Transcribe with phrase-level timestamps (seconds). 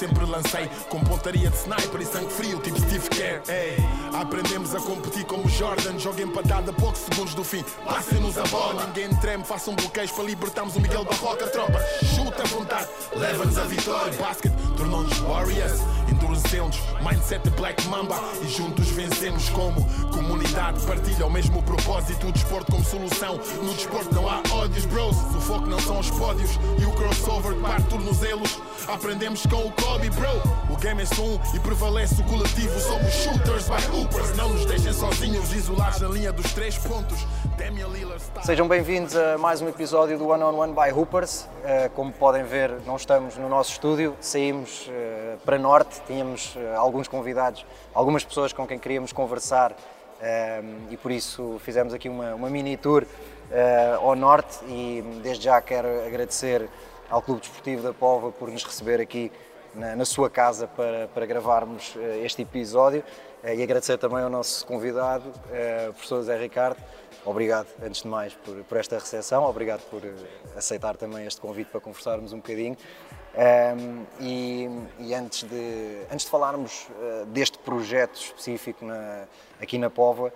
[0.00, 3.42] sempre lancei com pontaria de sniper e sangue frio, tipo Steve Kerr.
[3.48, 3.76] Ei,
[4.14, 7.62] aprendemos a competir como Jordan, joga empatada a poucos segundos do fim.
[7.84, 11.46] Passem-nos a bola, ninguém treme, façam bloqueios para libertarmos o Miguel Barroca.
[11.48, 11.78] Tropa,
[12.16, 14.12] chuta à vontade, leva-nos a vitória.
[14.14, 15.80] Basket tornou-nos Warriors,
[16.10, 20.84] endurecemos, mindset Black Mamba e juntos vencemos como comunidade.
[20.86, 23.38] Partilha o mesmo propósito, o desporto como solução.
[23.62, 25.16] No desporto não há ódios, bros.
[25.16, 27.50] O foco não são os pódios e o crossover.
[28.88, 30.28] Aprendemos com o Kobe, bro.
[30.68, 32.78] O game é só um e prevalece o coletivo.
[32.80, 34.36] Somos shooters by hoopers.
[34.36, 37.18] Não nos deixem sozinhos, isolados na linha dos três pontos.
[38.42, 41.42] Sejam bem-vindos a mais um episódio do One on One by Hoopers.
[41.42, 46.76] Uh, como podem ver, não estamos no nosso estúdio, saímos uh, para norte, tínhamos uh,
[46.76, 47.64] alguns convidados,
[47.94, 49.74] algumas pessoas com quem queríamos conversar
[50.90, 53.06] e por isso fizemos aqui uma, uma mini tour
[54.02, 56.68] ao norte e desde já quero agradecer
[57.08, 59.32] ao Clube Desportivo da Pova por nos receber aqui
[59.74, 63.02] na, na sua casa para, para gravarmos este episódio
[63.42, 65.24] e agradecer também ao nosso convidado,
[65.88, 66.76] o professor Zé Ricardo,
[67.24, 70.12] obrigado, antes de mais, por, por esta recepção, obrigado por eh,
[70.56, 72.76] aceitar também este convite para conversarmos um bocadinho.
[73.32, 79.24] Um, e, e antes, de, antes de falarmos uh, deste projeto específico na,
[79.60, 80.32] aqui na Póvoa,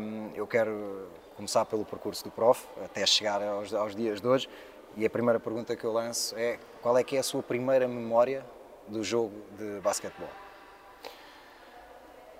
[0.00, 4.48] um, eu quero começar pelo percurso do Prof, até chegar aos, aos dias de hoje.
[4.96, 7.88] E a primeira pergunta que eu lanço é: qual é que é a sua primeira
[7.88, 8.44] memória
[8.86, 10.28] do jogo de basquetebol?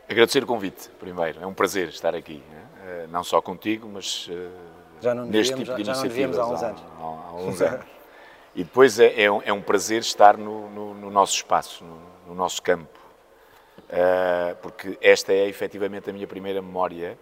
[0.09, 1.41] Agradecer o convite, primeiro.
[1.41, 2.43] É um prazer estar aqui.
[2.51, 3.07] Né?
[3.09, 4.51] Não só contigo, mas eh,
[5.01, 6.83] já não neste víamos, tipo de já, já iniciativas há uns anos.
[6.83, 7.87] Há, há uns anos.
[8.55, 12.00] E depois é, é, um, é, um, prazer estar no, no, no nosso espaço, no,
[12.28, 12.98] no nosso campo,
[13.78, 17.19] uh, porque esta é efetivamente a minha primeira memória.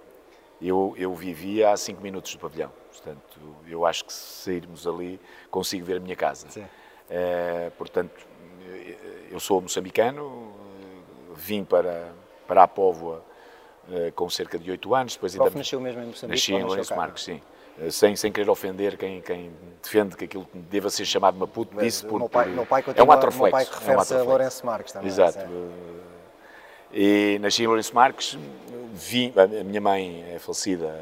[0.60, 5.18] Eu, eu vivia a 5 minutos do pavilhão, portanto, eu acho que se sairmos ali
[5.50, 6.48] consigo ver a minha casa.
[6.48, 8.26] Uh, portanto,
[9.30, 10.52] eu sou moçambicano,
[11.34, 12.12] vim para,
[12.46, 13.24] para a Póvoa
[13.92, 15.14] eh, com cerca de 8 anos.
[15.14, 16.38] Depois ainda nasceu mesmo em Moçambique?
[16.38, 17.40] Nasci em Lourenço Marques, sim.
[17.78, 19.50] Eh, sem, sem querer ofender quem, quem
[19.82, 23.02] defende que aquilo deva ser chamado Maputo, Mas, disse por, meu pai, meu pai é
[23.02, 23.42] um atroflexo.
[23.42, 25.08] Meu pai que refere-se é um a Lourenço Marques também.
[25.08, 25.38] Exato.
[25.38, 25.44] É.
[26.92, 28.36] E nasci em Lourenço Marques,
[28.92, 30.92] vim, a minha mãe é falecida,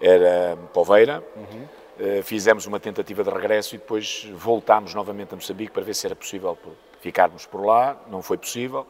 [0.00, 2.22] era poveira, uhum.
[2.22, 6.14] fizemos uma tentativa de regresso e depois voltámos novamente a Moçambique para ver se era
[6.14, 6.56] possível
[7.00, 8.86] ficarmos por lá, não foi possível.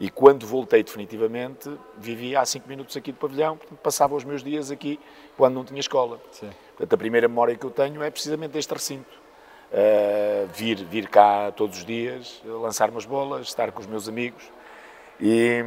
[0.00, 4.44] E quando voltei definitivamente, vivia a 5 minutos aqui do pavilhão, portanto, passava os meus
[4.44, 4.98] dias aqui
[5.36, 6.20] quando não tinha escola.
[6.30, 6.50] Sim.
[6.76, 9.28] Portanto, a primeira memória que eu tenho é precisamente deste recinto.
[9.70, 14.50] Uh, vir, vir cá todos os dias, lançar umas bolas, estar com os meus amigos
[15.20, 15.62] e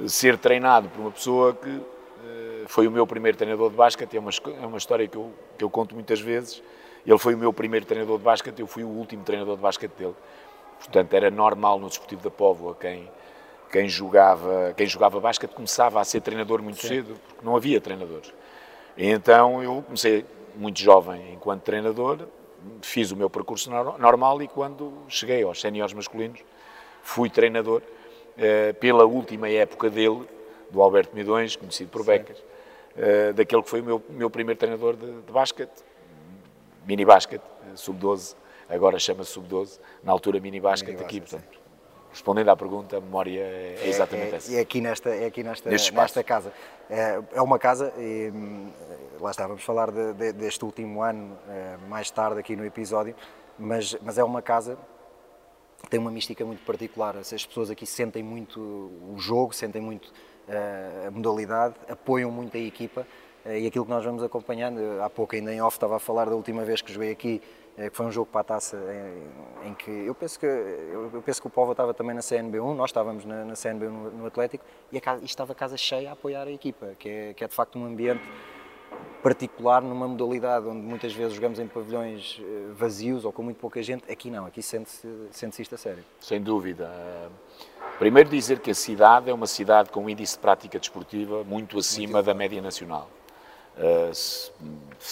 [0.00, 1.84] um, ser treinado por uma pessoa que uh,
[2.66, 4.16] foi o meu primeiro treinador de basquete.
[4.16, 4.30] É uma,
[4.62, 6.62] é uma história que eu, que eu conto muitas vezes.
[7.06, 9.92] Ele foi o meu primeiro treinador de basquete, eu fui o último treinador de basquete
[9.92, 10.14] dele.
[10.78, 13.10] Portanto, era normal no Desportivo da Póvoa quem
[13.70, 16.88] quem jogava, quem jogava basquete começava a ser treinador muito Sim.
[16.88, 18.32] cedo, porque não havia treinadores.
[18.96, 20.24] então eu comecei
[20.56, 22.20] muito jovem enquanto treinador,
[22.82, 26.40] fiz o meu percurso normal e quando cheguei aos séniores masculinos,
[27.02, 27.82] fui treinador
[28.36, 30.26] eh, pela última época dele,
[30.70, 32.42] do Alberto Midões, conhecido por Becas,
[32.96, 35.84] eh, daquele que foi o meu, meu primeiro treinador de, de basquete,
[36.84, 37.42] mini basquete,
[37.74, 38.34] sub-12,
[38.68, 41.58] agora chama-se sub-12, na altura mini basquete aqui, portanto,
[42.10, 44.54] respondendo à pergunta, a memória é, é exatamente é, essa.
[44.54, 46.52] É aqui nesta, é aqui nesta, nesta casa.
[46.90, 48.70] É, é, uma casa, e hum,
[49.20, 53.14] lá está, vamos falar de, de, deste último ano é, mais tarde aqui no episódio,
[53.58, 54.78] mas, mas é uma casa
[55.82, 57.16] que tem uma mística muito particular.
[57.16, 60.12] As pessoas aqui sentem muito o jogo, sentem muito
[60.48, 63.06] é, a modalidade, apoiam muito a equipa
[63.46, 65.00] e aquilo que nós vamos acompanhando.
[65.00, 67.40] Há pouco ainda em off estava a falar da última vez que joguei aqui
[67.90, 71.40] que foi um jogo para a taça em, em, que eu penso que eu, penso
[71.40, 74.64] que o Povo estava também na CNB1, nós estávamos na, na CNB1 no, no, Atlético
[74.90, 77.46] e, a, e estava a casa cheia a apoiar a equipa, que é, que é
[77.46, 78.22] de facto um ambiente
[79.22, 83.82] particular numa modalidade onde muitas vezes jogamos em pavilhões eh, vazios ou com muito pouca
[83.82, 86.04] gente, aqui não, aqui sente-se sente isto a sério.
[86.20, 86.90] Sem dúvida.
[87.98, 91.78] Primeiro dizer que a cidade é uma cidade com um índice de prática desportiva muito
[91.78, 93.08] acima muito da média nacional.
[93.78, 94.50] Uh, se,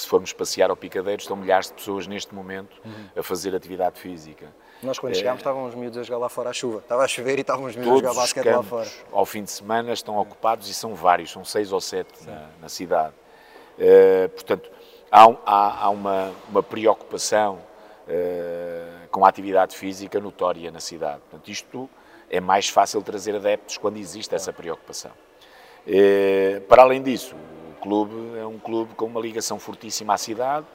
[0.09, 3.09] formos passear ao Picadeiro, estão milhares de pessoas neste momento uhum.
[3.17, 4.47] a fazer atividade física.
[4.83, 6.79] Nós, quando chegámos, estávamos miúdos a jogar lá fora à chuva.
[6.79, 8.89] Estava a chover e estávamos miúdos a jogar basquete lá fora.
[9.13, 12.69] ao fim de semana, estão ocupados e são vários, são seis ou sete na, na,
[12.69, 13.15] cidade.
[13.79, 14.69] Uh, portanto,
[15.11, 17.61] há, há, há uma, uma, preocupação
[18.09, 21.21] uh, com a atividade física notória na cidade.
[21.31, 21.89] Portanto, isto
[22.29, 25.13] é mais fácil trazer adeptos quando existe essa preocupação.
[26.69, 27.37] para além disso,
[27.87, 30.67] clube é um clube com uma ligação fortíssima à cidade,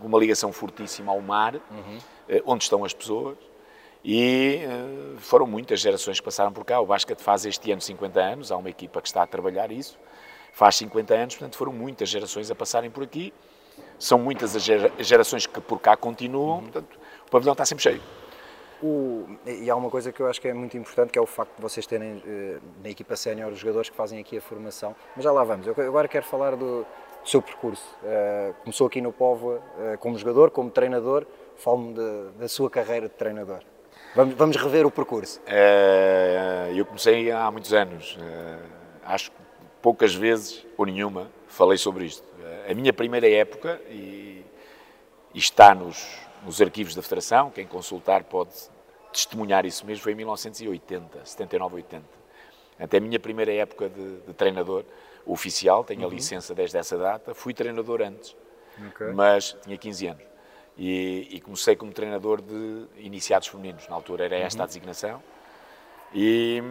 [0.00, 1.98] com uma ligação fortíssima ao mar, uhum.
[2.44, 3.36] onde estão as pessoas,
[4.04, 6.80] e uh, foram muitas gerações que passaram por cá.
[6.80, 9.96] O basquete faz este ano 50 anos, há uma equipa que está a trabalhar isso,
[10.52, 13.32] faz 50 anos, portanto foram muitas gerações a passarem por aqui.
[13.98, 14.62] São muitas as
[15.06, 18.02] gerações que por cá continuam, portanto o pavilhão está sempre cheio.
[18.82, 21.26] O, e há uma coisa que eu acho que é muito importante, que é o
[21.26, 24.94] facto de vocês terem eh, na equipa sénior os jogadores que fazem aqui a formação.
[25.14, 25.66] Mas já lá vamos.
[25.66, 26.84] Eu agora quero falar do,
[27.26, 27.84] do seu percurso.
[28.02, 31.26] Uh, começou aqui no Povo uh, como jogador, como treinador.
[31.56, 31.94] Fale-me
[32.38, 33.60] da sua carreira de treinador.
[34.14, 35.40] Vamos, vamos rever o percurso.
[35.40, 38.18] Uh, eu comecei há muitos anos.
[39.04, 39.36] acho que
[39.80, 42.24] poucas vezes, ou nenhuma, falei sobre isto.
[42.68, 44.44] a minha primeira época, e,
[45.32, 48.50] e está nos nos arquivos da Federação, quem consultar pode
[49.12, 52.04] testemunhar isso mesmo, foi em 1980, 79, 80.
[52.78, 54.84] Até a minha primeira época de, de treinador
[55.24, 56.08] oficial, tenho uhum.
[56.08, 58.36] a licença desde essa data, fui treinador antes,
[58.88, 59.12] okay.
[59.12, 60.22] mas tinha 15 anos.
[60.78, 64.64] E, e, comecei como treinador de iniciados femininos, na altura era esta uhum.
[64.64, 65.22] a designação,
[66.14, 66.62] e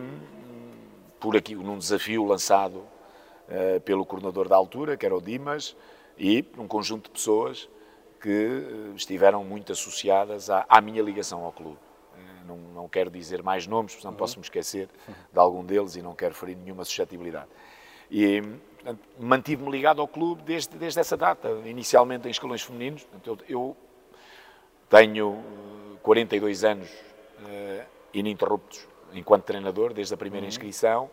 [1.20, 5.76] por aqui, num desafio lançado uh, pelo coordenador da altura, que era o Dimas,
[6.18, 7.68] e um conjunto de pessoas
[8.26, 11.78] que eh, estiveram muito associadas à, à minha ligação ao clube.
[12.18, 14.18] Eh, não, não, quero dizer mais nomes, porque não uhum.
[14.18, 14.90] posso me esquecer
[15.32, 17.46] de algum deles e não quero ferir nenhuma suscetibilidade.
[18.10, 18.42] E,
[19.20, 23.04] mantive-me ligado ao clube desde, desde essa data, inicialmente em escalões femininos.
[23.04, 23.78] Portanto, eu, eu,
[24.90, 25.44] tenho
[26.02, 30.50] 42 eh, anos uh, ininterruptos enquanto treinador, desde a primeira uhum.
[30.50, 31.12] inscrição,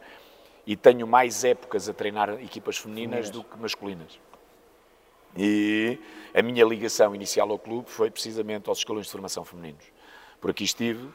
[0.67, 3.31] e tenho mais épocas a treinar equipas femininas, femininas.
[3.31, 4.19] do que masculinas.
[5.37, 5.99] E
[6.35, 9.85] a minha ligação inicial ao clube foi precisamente aos escalões de formação femininos.
[10.41, 11.09] Por aqui estive,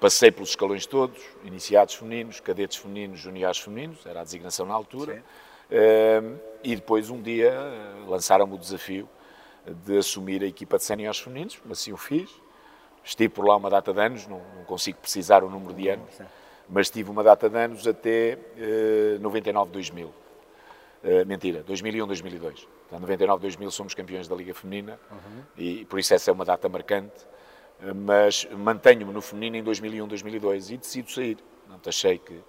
[0.00, 5.22] passei pelos escalões todos, iniciados femininos, cadetes femininos, juniores femininos, era a designação na altura,
[5.70, 9.08] uh, e depois um dia eh, lançaram-me o desafio
[9.66, 12.30] de assumir a equipa de séniores femininos, assim o fiz.
[13.04, 16.10] Estive por lá uma data de anos, não, não consigo precisar o número de anos,
[16.68, 20.23] mas tive uma data de anos até uh, 99, 2000.
[21.04, 22.66] Uh, mentira, 2001, 2002.
[22.90, 25.42] Em 99, 2000 somos campeões da Liga Feminina uhum.
[25.58, 27.26] e por isso essa é uma data marcante.
[27.94, 31.36] Mas mantenho-me no feminino em 2001, 2002 e decido sair.
[31.68, 32.40] Não achei que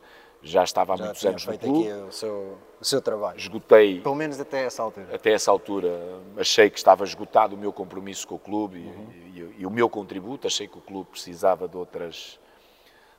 [0.41, 1.91] já estava há já muitos anos no clube.
[1.91, 3.37] Aqui o seu, o seu trabalho.
[3.37, 3.99] Esgotei.
[3.99, 5.07] Pelo menos até essa altura.
[5.13, 6.21] Até essa altura.
[6.37, 9.07] Achei que estava esgotado o meu compromisso com o clube uhum.
[9.11, 10.47] e, e, e, o meu contributo.
[10.47, 12.39] Achei que o clube precisava de outras,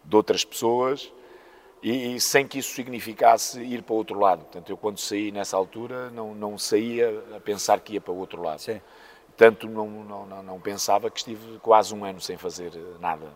[0.05, 1.12] de outras pessoas
[1.82, 4.40] e, e, sem que isso significasse ir para o outro lado.
[4.44, 8.19] Portanto, eu quando saí nessa altura não, não saía a pensar que ia para o
[8.19, 8.61] outro lado.
[8.61, 8.81] Sim.
[9.37, 13.26] Tanto não, não, não, não pensava que estive quase um ano sem fazer nada.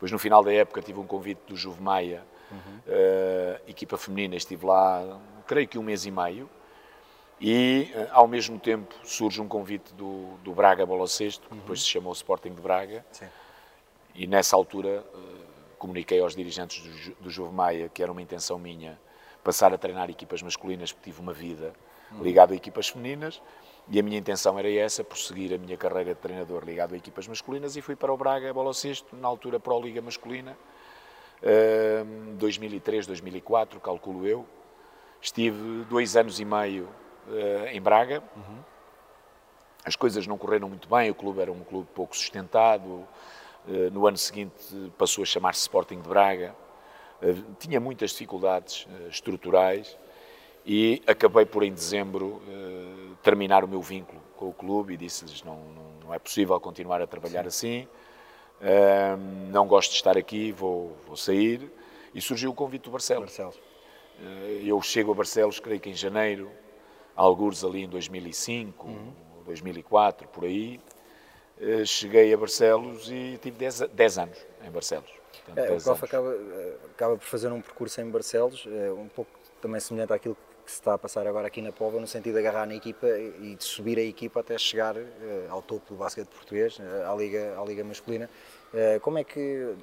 [0.00, 2.58] Depois, no final da época, tive um convite do Juve Maia, uhum.
[2.58, 6.48] uh, equipa feminina, estive lá, creio que um mês e meio,
[7.38, 11.60] e uh, ao mesmo tempo surge um convite do, do Braga Bola Sexto, que uhum.
[11.60, 13.26] depois se chamou Sporting de Braga, Sim.
[14.14, 15.49] e nessa altura uh,
[15.80, 18.96] comuniquei aos dirigentes do, do Juve Maia que era uma intenção minha
[19.42, 21.72] passar a treinar equipas masculinas, porque tive uma vida
[22.20, 23.40] ligada a equipas femininas,
[23.88, 27.26] e a minha intenção era essa, prosseguir a minha carreira de treinador ligado a equipas
[27.26, 30.56] masculinas, e fui para o Braga, bola sexto, na altura Pro Liga Masculina,
[32.36, 34.46] 2003, 2004, calculo eu.
[35.22, 36.88] Estive dois anos e meio
[37.28, 38.22] uh, em Braga.
[38.36, 38.58] Uhum.
[39.84, 43.39] As coisas não correram muito bem, o clube era um clube pouco sustentado, eh,
[43.92, 46.54] no ano seguinte passou a chamar-se Sporting de Braga.
[47.22, 49.96] Eh, tinha muitas dificuldades eh, estruturais
[50.64, 52.42] e acabei por, em dezembro,
[53.22, 57.00] terminar o meu vínculo com o clube e disse-lhes não, não, não, é possível continuar
[57.00, 57.86] a trabalhar Sim.
[58.60, 61.72] assim, não gosto de estar aqui, vou, vou sair.
[62.14, 63.24] E surgiu o convite do Barcelos.
[63.24, 63.58] Barcelos.
[64.62, 66.50] Eu chego a Barcelos, creio que em janeiro,
[67.16, 69.12] alguns ali em 2005, uhum.
[69.44, 70.89] 2004, por aí, eh,
[71.84, 75.10] cheguei a Barcelos e tive 10, anos em Barcelos.
[75.44, 79.08] Portanto, é, o Kof acaba, eh, acaba por fazer um percurso em Barcelos, eh, um
[79.08, 82.34] pouco também semelhante àquilo que se está a passar agora aqui na Pova, no sentido
[82.34, 84.94] de agarrar na equipa e de subir a equipa até chegar
[85.48, 88.30] ao topo do basquete português, à Liga, à Liga Masculina.
[89.02, 89.74] Como é que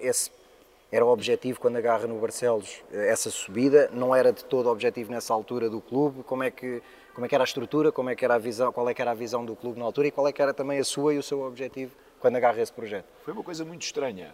[0.00, 0.30] esse
[0.90, 3.90] era o objetivo quando agarra no Barcelos, essa subida?
[3.92, 6.22] Não era de todo objetivo nessa altura do clube?
[6.22, 6.82] Como é que
[7.14, 9.02] como é que era a estrutura, como é que era a visão, qual é que
[9.02, 11.14] era a visão do clube na altura e qual é que era também a sua
[11.14, 13.06] e o seu objetivo quando agarra esse projeto?
[13.24, 14.32] Foi uma coisa muito estranha.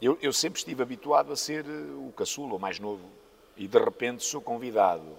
[0.00, 3.08] Eu, eu sempre estive habituado a ser o caçula, o mais novo,
[3.56, 5.16] e de repente sou convidado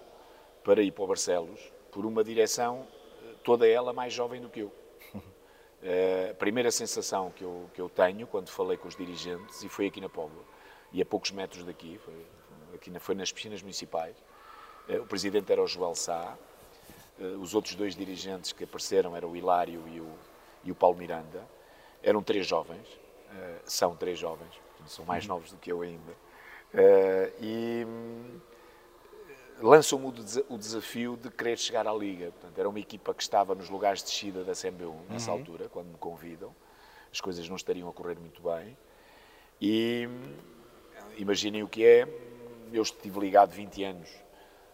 [0.63, 1.59] para ir para o Barcelos
[1.91, 2.85] por uma direção
[3.23, 4.71] eh, toda ela mais jovem do que eu.
[5.79, 9.69] Eh, a primeira sensação que eu, que eu tenho quando falei com os dirigentes, e
[9.69, 10.43] foi aqui na Póvoa,
[10.91, 12.25] e a poucos metros daqui, foi,
[12.73, 14.23] aqui na, foi nas piscinas municipais, eh,
[14.89, 16.35] o presidente era o Joel Sá,
[17.19, 20.09] eh, os outros dois dirigentes que apareceram eram o Hilário e o,
[20.63, 21.43] e o Paulo Miranda.
[22.01, 24.53] Eram três jovens, uh, são três jovens,
[24.85, 25.29] são mais Uhum.
[25.29, 26.15] novos do que eu ainda,
[27.41, 27.85] e
[29.59, 32.31] lançam-me o, des o, desafio de querer chegar à Liga.
[32.31, 35.37] Portanto, era uma equipa que estava nos lugares de descida da CMB1 nessa Uhum.
[35.39, 36.55] altura, quando me convidam.
[37.11, 38.77] As coisas não estariam a correr muito bem.
[39.59, 40.07] E
[41.17, 42.07] imaginem o que é,
[42.71, 44.09] eu estive ligado 20 anos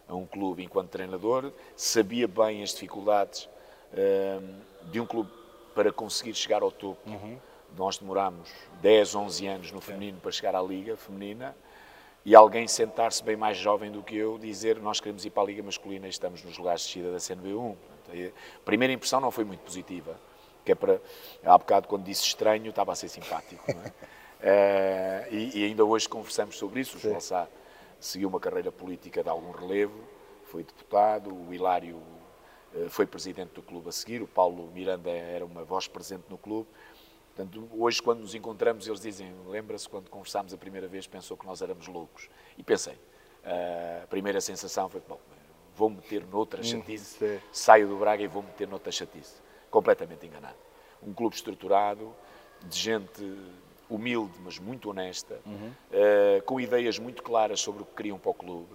[0.08, 3.48] a um clube enquanto treinador, sabia bem as dificuldades
[3.92, 5.30] hum, de um clube
[5.74, 7.08] para conseguir chegar ao topo.
[7.08, 7.38] Uhum.
[7.76, 11.56] Nós demorámos 10, 11 anos no feminino para chegar à Liga Feminina
[12.24, 15.46] e alguém sentar-se bem mais jovem do que eu dizer nós queremos ir para a
[15.46, 17.76] Liga Masculina e estamos nos lugares de descida da CNB1.
[17.76, 20.16] Portanto, a primeira impressão não foi muito positiva,
[20.64, 21.00] que é para,
[21.44, 23.64] há bocado quando disse estranho, estava a ser simpático.
[23.70, 23.92] É?
[24.46, 26.98] Eh, e, e, ainda hoje conversamos sobre isso.
[26.98, 27.48] O João Sá
[28.04, 29.98] seguiu uma carreira política de algum relevo,
[30.44, 32.02] foi deputado, o Hilário
[32.74, 36.36] eh, foi presidente do clube a seguir, o Paulo Miranda era uma voz presente no
[36.36, 36.68] clube.
[37.34, 41.46] Portanto, hoje, quando nos encontramos, eles dizem: lembra-se quando conversámos a primeira vez, pensou que
[41.46, 42.28] nós éramos loucos.
[42.56, 42.94] E pensei.
[42.94, 45.18] Uh, a primeira sensação foi: bom,
[45.74, 49.42] vou meter noutra chatice, hum, saio do Braga e vou meter noutra chatice.
[49.70, 50.56] Completamente enganado.
[51.02, 52.14] Um clube estruturado,
[52.62, 53.22] de gente
[53.88, 55.70] humilde, mas muito honesta, uhum.
[55.70, 58.74] uh, com ideias muito claras sobre o que queriam para o clube.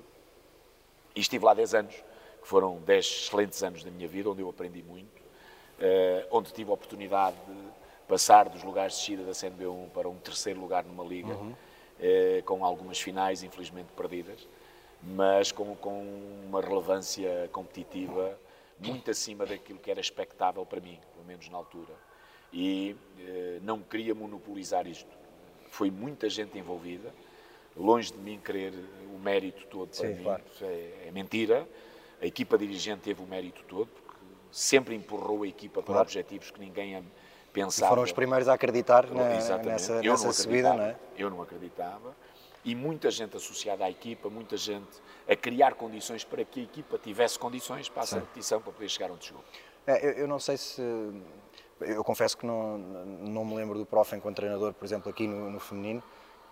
[1.16, 1.96] E estive lá 10 anos,
[2.42, 6.70] que foram 10 excelentes anos da minha vida, onde eu aprendi muito, uh, onde tive
[6.70, 11.04] a oportunidade de passar dos lugares de descida da CNB1 para um terceiro lugar numa
[11.04, 11.54] liga, uhum.
[12.00, 14.48] eh, com algumas finais, infelizmente perdidas,
[15.04, 16.04] mas com, com,
[16.48, 18.36] uma relevância competitiva
[18.80, 21.94] muito acima daquilo que era expectável para mim, pelo menos na altura.
[22.52, 25.10] E eh, não queria monopolizar isto.
[25.70, 27.14] Foi muita gente envolvida,
[27.78, 28.74] longe de mim querer
[29.14, 30.44] o mérito todo para Sim, mim, claro.
[30.62, 31.68] é, é mentira.
[32.22, 34.16] A equipa dirigente teve o mérito todo, porque
[34.52, 36.02] sempre empurrou a equipa para Claro.
[36.02, 37.04] objetivos que ninguém E
[37.54, 37.90] pensava.
[37.90, 39.30] foram os primeiros a acreditar na-
[39.64, 40.96] nessa, eu nessa não subida, não é?
[41.18, 42.16] Eu não acreditava.
[42.66, 44.90] E muita gente associada à equipa, muita gente
[45.30, 49.12] a criar condições para que a equipa tivesse condições para essa competição, para poder chegar
[49.12, 49.44] onde chegou.
[49.88, 50.82] É, eu, eu não sei se.
[51.82, 55.50] Eu confesso que não, não me lembro do prof enquanto treinador, por exemplo, aqui no,
[55.50, 56.04] no feminino,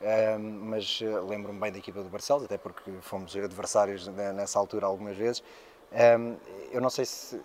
[0.01, 4.57] ehm, mas eh, lembro-me bem da equipa do Barcelos, até porque fomos adversários ne- nessa
[4.57, 5.43] altura algumas vezes.
[5.91, 6.35] Ehm,
[6.71, 7.41] eu não sei se.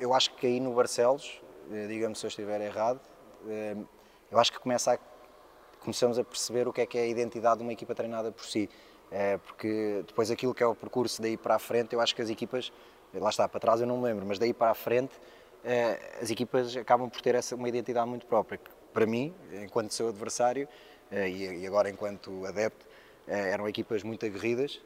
[0.00, 2.98] Eu acho que aí no Barcelos, eh, diga-me se eu estiver errado,
[3.46, 3.84] ehm,
[4.30, 4.98] eu acho que começa a
[5.80, 8.44] começamos a perceber o que é que é a identidade de uma equipa treinada por
[8.44, 8.68] si.
[9.10, 12.22] É, porque depois aquilo que é o percurso daí para a frente, eu acho que
[12.22, 12.72] as equipas,
[13.14, 15.12] lá está, para trás eu não me lembro, mas daí para a frente,
[16.22, 18.58] as equipas acabam por ter essa, uma identidade muito própria.
[18.58, 20.68] que Para mim, enquanto seu adversário
[21.10, 22.86] eh, e agora enquanto adepto,
[23.28, 24.80] eh, eram equipas muito aguerridas,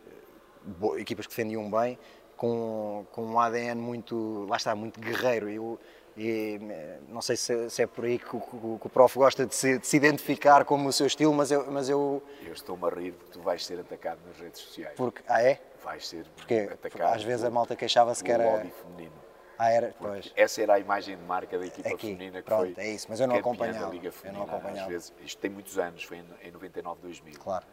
[0.99, 1.99] equipas que defendiam bem,
[2.37, 5.49] com, com um ADN muito, lá está, muito guerreiro.
[5.49, 5.79] Eu,
[6.17, 9.19] e, eh, não sei se, se é por aí que, o- que que o prof
[9.19, 12.53] gosta de se, de se identificar como o seu estilo, mas eu, mas eu Eu
[12.53, 14.95] estou-me a rir porque tu vais ser atacado nas redes sociais.
[14.97, 15.61] porque, ah é?
[15.83, 17.15] Vais ser Porque, porque atacado.
[17.15, 19.13] às vezes a malta queixava-se que era, lobby feminino.
[19.59, 20.33] Ah era, pois.
[20.37, 23.07] Essa era a imagem de marca da equipa Aqui, feminina que pronto, foi é isso,
[23.09, 24.45] mas eu não campeã acompanhava, da Liga eu não Feminina.
[24.45, 24.81] acompanhava.
[24.83, 27.35] Às vezes, isto tem muitos anos, foi em, em 99, 2000.
[27.39, 27.65] Claro.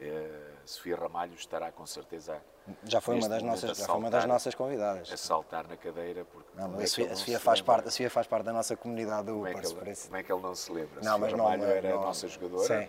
[0.00, 0.30] Eh,
[0.64, 2.40] Sofia Ramalho estará com certeza
[2.84, 5.12] Já foi uma das nossas, a já foi uma das saltar- nossas convidadas.
[5.12, 7.74] a saltar na cadeira porque Não, é a Sofia, a não Sofia faz lembra?
[7.74, 10.04] parte, a Sofia faz parte da nossa comunidade do como é, ele, por isso.
[10.06, 10.94] como é que ele não se lembra?
[10.96, 12.74] Não, Sofia mas não, Ramalho era não- a nossa jogadora, Sim.
[12.74, 12.88] eh,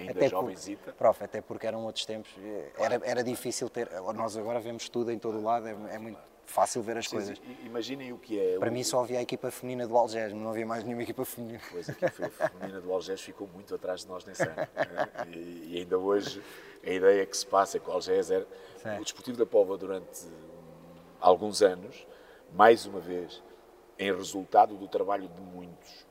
[0.00, 0.52] ainda Até por-
[0.98, 5.10] prof, até porque eram outros tempos, eh, era, era difícil ter, nós agora vemos tudo
[5.12, 6.18] em todo o lado, é, é muito
[6.50, 7.38] fácil ver as coisas.
[7.38, 8.58] I- Imaginem o que é.
[8.58, 11.24] Para o- mim só havia a equipa feminina do Algés, não havia mais nenhuma equipa
[11.24, 11.60] feminina.
[11.70, 14.54] Pois a equipa feminina do Algés ficou muito atrás de nós nesse ano.
[14.56, 14.68] né?
[15.32, 16.42] e, e ainda hoje
[16.84, 18.46] a ideia que se passa é que o Algés era.
[18.82, 18.96] Sim.
[18.98, 20.26] O Desportivo da Póvoa durante
[21.20, 22.06] alguns anos,
[22.52, 23.42] mais uma vez,
[23.98, 26.06] em resultado do trabalho de muitos,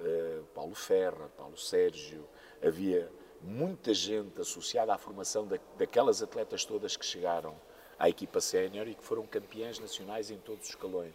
[0.00, 2.24] eh, Paulo Ferra, Paulo Sérgio,
[2.64, 3.10] havia
[3.42, 7.54] muita gente associada à formação da, daquelas atletas todas que chegaram
[7.98, 11.14] à equipa sénior e que foram campeãs nacionais em todos os escalões.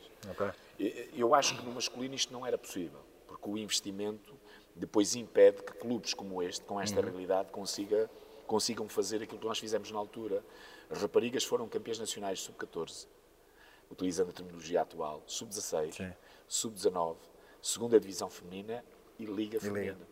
[0.80, 4.34] E- Eu acho que no masculino isto não era possível, porque o investimento
[4.76, 8.10] depois impede que clubes como este, com esta realidade, consiga,
[8.48, 10.44] consigam fazer aquilo que nós fizemos na altura.
[10.90, 13.08] As raparigas foram campeãs nacionais sub-14,
[13.90, 15.96] utilizando a terminologia atual, sub-16,
[16.48, 17.16] sub-19,
[17.62, 18.84] segunda divisão feminina
[19.20, 20.08] e liga feminina.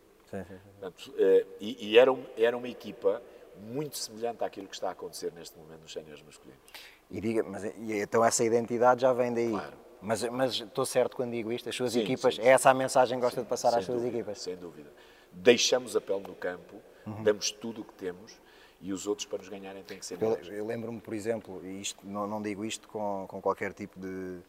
[0.80, 3.22] Portanto, eh, e e era, um- era uma equipa
[3.62, 6.62] muito semelhante àquilo que está a acontecer neste momento nos séniores masculinos.
[7.10, 9.50] E diga, mas então essa identidade já vem daí.
[9.52, 9.78] Claro.
[10.02, 12.74] Mas, mas estou certo quando digo isto, as suas Sim, equipas, sim, é essa a
[12.74, 14.42] mensagem que gosta de passar às suas dúvida, equipas.
[14.42, 14.92] Sem dúvida.
[15.32, 16.76] Deixamos a pele no campo,
[17.06, 17.24] Uhum.
[17.24, 18.34] damos tudo o que temos
[18.80, 20.48] e os outros para nos ganharem têm que ser Eu, melhores.
[20.50, 24.40] eu lembro-me, por exemplo, e isto, não, não digo isto com, com qualquer tipo de,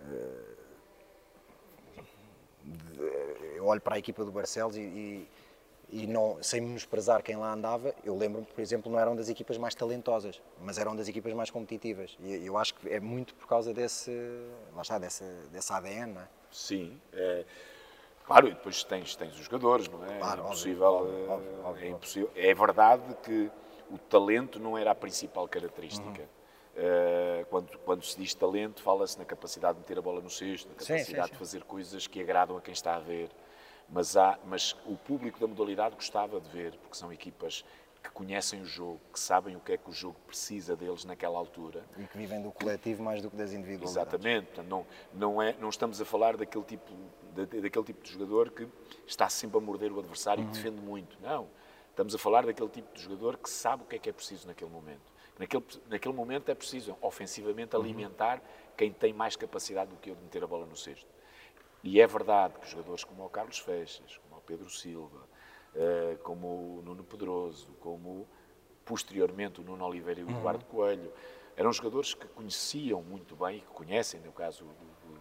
[0.00, 0.54] eh,
[2.64, 5.28] de- eu olho para a equipa do Barcelos e, e,
[5.88, 9.56] e não, sem menosprezar quem lá andava, eu lembro-me, por exemplo, não eram das equipas
[9.56, 12.16] mais talentosas, mas eram das equipas mais competitivas.
[12.20, 14.10] E eu acho que é muito por causa desse,
[14.74, 16.28] lá está, desse, desse ADN, não é?
[16.50, 17.00] Sim.
[17.12, 17.44] é,
[18.24, 20.18] claro, e depois tens, tens os jogadores, não é?
[20.18, 20.86] Claro, é impossível.
[20.86, 22.30] óbvio, eh, óbvio, óbvio, é, impossível.
[22.34, 23.50] é verdade que
[23.90, 26.22] o talento não era a principal característica.
[26.22, 26.28] Uhum.
[26.78, 30.68] Eh, quando, quando se diz talento, fala-se na capacidade de meter a bola no cesto,
[30.68, 31.38] na Sim, capacidade sim, de sim.
[31.38, 33.30] fazer coisas que agradam a quem está a ver.
[33.88, 37.64] Mas, há, mas o público da modalidade gostava de ver, porque são equipas
[38.02, 41.38] que conhecem o jogo, que sabem o que é que o jogo precisa deles naquela
[41.38, 41.84] altura.
[41.98, 43.96] E que vivem do coletivo mais do que das individualidades.
[43.96, 46.92] Exatamente, não, não, é, não estamos a falar daquele tipo,
[47.34, 48.68] de, daquele tipo de jogador que
[49.06, 51.18] está sempre a morder o adversário e que defende muito.
[51.20, 51.48] Não,
[51.90, 54.46] estamos a falar daquele tipo de jogador que sabe o que é que é preciso
[54.46, 55.16] naquele momento.
[55.38, 58.40] Naquele, naquele momento é preciso, ofensivamente, alimentar
[58.76, 61.06] quem tem mais capacidade do que eu de meter a bola no cesto.
[61.86, 65.20] E é verdade que jogadores como o Carlos Feixas, como o Pedro Silva,
[65.72, 68.26] eh, como o Nuno Pedroso, como
[68.84, 71.12] posteriormente o Nuno Oliveira e o Eduardo Coelho,
[71.56, 75.20] eram jogadores que conheciam muito bem e que conhecem, no caso do, do,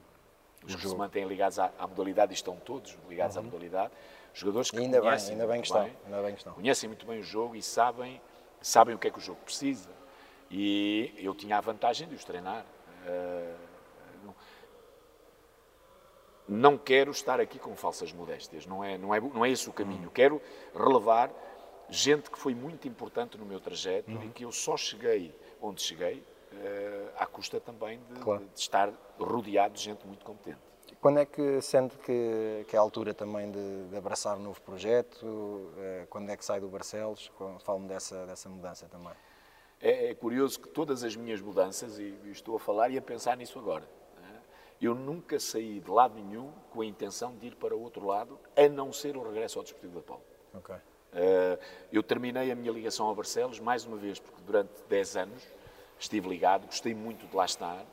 [0.65, 3.93] os que se mantêm ligados à, à modalidade e estão todos ligados à modalidade,
[4.33, 6.53] jogadores que ainda bem, conhecem ainda bem muito que estão, ainda bem que estão.
[6.53, 8.19] conhecem muito bem o jogo e sabem,
[8.59, 9.91] sabem o que é que o jogo precisa.
[10.49, 12.65] E eu tinha a vantagem de os treinar.
[13.05, 13.55] Eh,
[16.47, 19.73] não- quero estar aqui com falsas modéstias, não é, não é, não é esse o
[19.73, 20.09] caminho.
[20.11, 20.41] Quero
[20.75, 21.31] relevar
[21.89, 26.23] gente que foi muito importante no meu trajeto e que eu só cheguei onde cheguei
[26.51, 28.43] eh, à custa também de, Claro.
[28.53, 30.59] de estar rodeado de gente muito competente.
[31.01, 34.59] Quando é que sente que, que é a altura também de, de abraçar um novo
[34.61, 35.69] projeto?
[35.77, 37.31] Eh, Quando é que sai do Barcelos?
[37.63, 39.13] Fala-me dessa, dessa mudança também.
[39.81, 43.01] É, é curioso que todas as minhas mudanças, e e estou a falar e a
[43.01, 43.87] pensar nisso agora?
[44.81, 48.67] Eu nunca saí de lado nenhum com a intenção de ir para outro lado, a
[48.69, 50.23] não ser o regresso ao Desportivo da Paulo.
[50.53, 50.75] Ok.
[51.13, 51.59] Eh,
[51.93, 55.43] eu terminei a minha ligação ao Barcelos, mais uma vez, porque durante 10 anos
[55.97, 57.85] estive ligado, gostei muito de lá estar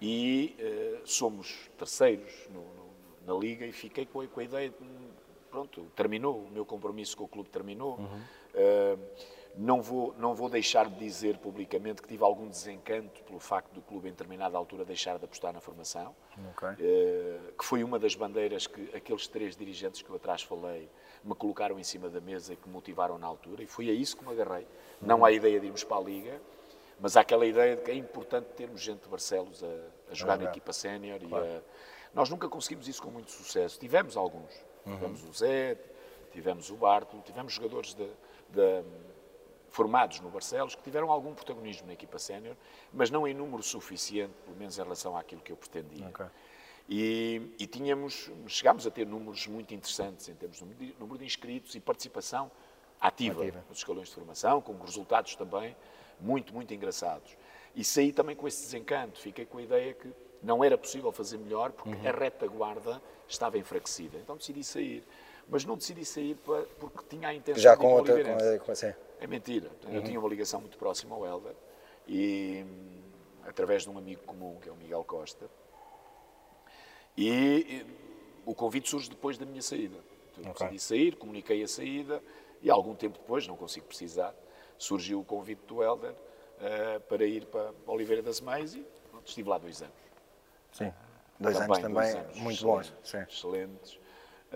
[0.00, 2.86] e eh, somos terceiros no- no-
[3.26, 4.76] na Liga e fiquei com a, com a ideia de,
[5.50, 7.98] pronto, terminou, o meu compromisso com o clube terminou.
[8.54, 8.96] Eh,
[9.56, 13.80] não, vou, não vou deixar de dizer publicamente que tive algum desencanto pelo facto do
[13.80, 16.14] clube, em determinada altura, deixar de apostar na formação.
[16.50, 16.68] Ok.
[16.78, 20.88] Eh, que foi uma das bandeiras que aqueles três dirigentes que eu atrás falei
[21.24, 23.92] me colocaram em cima da mesa e que me motivaram na altura, e foi a
[23.92, 24.66] isso que me agarrei.
[25.00, 26.40] Não à ideia de irmos para a Liga,
[27.00, 29.66] mas àquela ideia de que é importante termos gente de Barcelos a,
[30.10, 30.50] a jogar na jogar.
[30.50, 31.18] equipa sénior.
[31.34, 31.62] a-
[32.14, 33.78] Nós nunca conseguimos isso com muito sucesso.
[33.78, 34.50] Tivemos alguns.
[34.84, 35.76] Tivemos o Zé,
[36.32, 38.06] tivemos o Bartolo, tivemos jogadores de,
[38.50, 38.84] de-
[39.76, 42.56] formados no Barcelos que tiveram algum protagonismo na equipa sénior,
[42.92, 46.08] mas não em número suficiente, pelo menos em relação àquilo que eu pretendia.
[46.08, 46.24] Ok.
[46.88, 51.18] E, e tínhamos, chegámos a ter números muito interessantes em termos de número de, número
[51.18, 52.50] de inscritos e participação
[52.98, 53.64] ativa, Ativa.
[53.68, 55.76] nos escalões de formação, com resultados também
[56.18, 57.36] muito, muito engraçados.
[57.74, 60.10] E saí também com esse desencanto, fiquei com a ideia que
[60.42, 62.08] não era possível fazer melhor porque Uhum.
[62.08, 64.16] a retaguarda estava enfraquecida.
[64.18, 65.04] Então decidi sair.
[65.48, 68.58] Mas não decidi sair pa- porque tinha a intenção Já de ir com para outra.
[68.58, 68.92] Com, com, sim.
[69.20, 69.70] É mentira.
[69.90, 71.54] Eu tinha uma ligação muito próxima ao Helder
[72.06, 72.64] e
[73.46, 75.48] através de um amigo comum, que é o Miguel Costa.
[77.16, 77.86] E, e,
[78.44, 79.96] o convite surge depois da minha saída.
[80.32, 80.66] Então, eu Ok.
[80.66, 82.22] decidi sair, comuniquei a saída
[82.60, 84.34] e algum tempo depois, não consigo precisar,
[84.76, 86.14] surgiu o convite do Helder
[86.60, 89.94] eh, para ir para Oliveira das Meias e pronto, estive lá dois anos.
[90.72, 90.92] Sim.
[91.38, 92.92] Dois anos também, dois anos muito bons.
[93.28, 93.98] Excelentes.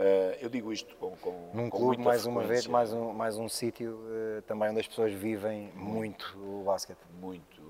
[0.02, 3.36] Eh, eu digo isto com, com, Num com clube, mais uma vez, mais um, mais
[3.36, 6.98] um sítio eh, também onde as pessoas vivem muito o basquete.
[7.20, 7.60] muito.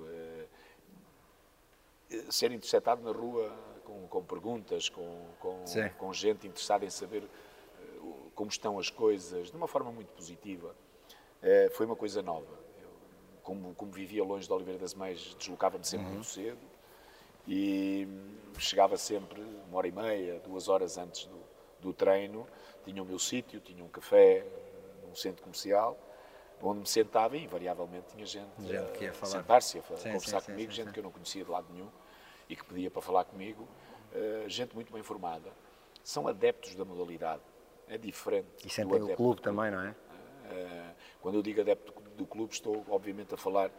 [2.08, 3.52] eh, ser interceptado na rua
[3.84, 5.64] com, com perguntas, com, com,
[5.98, 7.24] com gente interessada em saber
[8.34, 10.74] como estão as coisas, de uma forma muito positiva,
[11.72, 12.58] foi uma coisa nova.
[12.80, 12.88] Eu,
[13.42, 16.58] como, como vivia longe de Oliveira das Meias, deslocava-me sempre muito cedo
[17.46, 21.49] e hum, chegava sempre uma hora e meia, duas horas antes do,
[21.80, 22.46] do treino,
[22.84, 24.44] tinha o meu sítio, tinha um café
[25.06, 25.98] num centro comercial,
[26.62, 29.38] onde me sentava e invariavelmente tinha gente, Gente que ia a falar.
[29.40, 31.88] sentar-se a Sim, conversar sim, comigo, sim, gente que eu não conhecia de lado nenhum
[32.48, 33.66] e que pedia para falar comigo,
[34.12, 35.50] eh, gente muito bem formada.
[36.02, 37.42] São adeptos da modalidade,
[37.88, 38.66] é diferente.
[38.66, 39.94] E sentem o clube também, não é?
[40.50, 40.90] eh,
[41.20, 43.70] Quando eu digo adepto do clube, estou obviamente a falar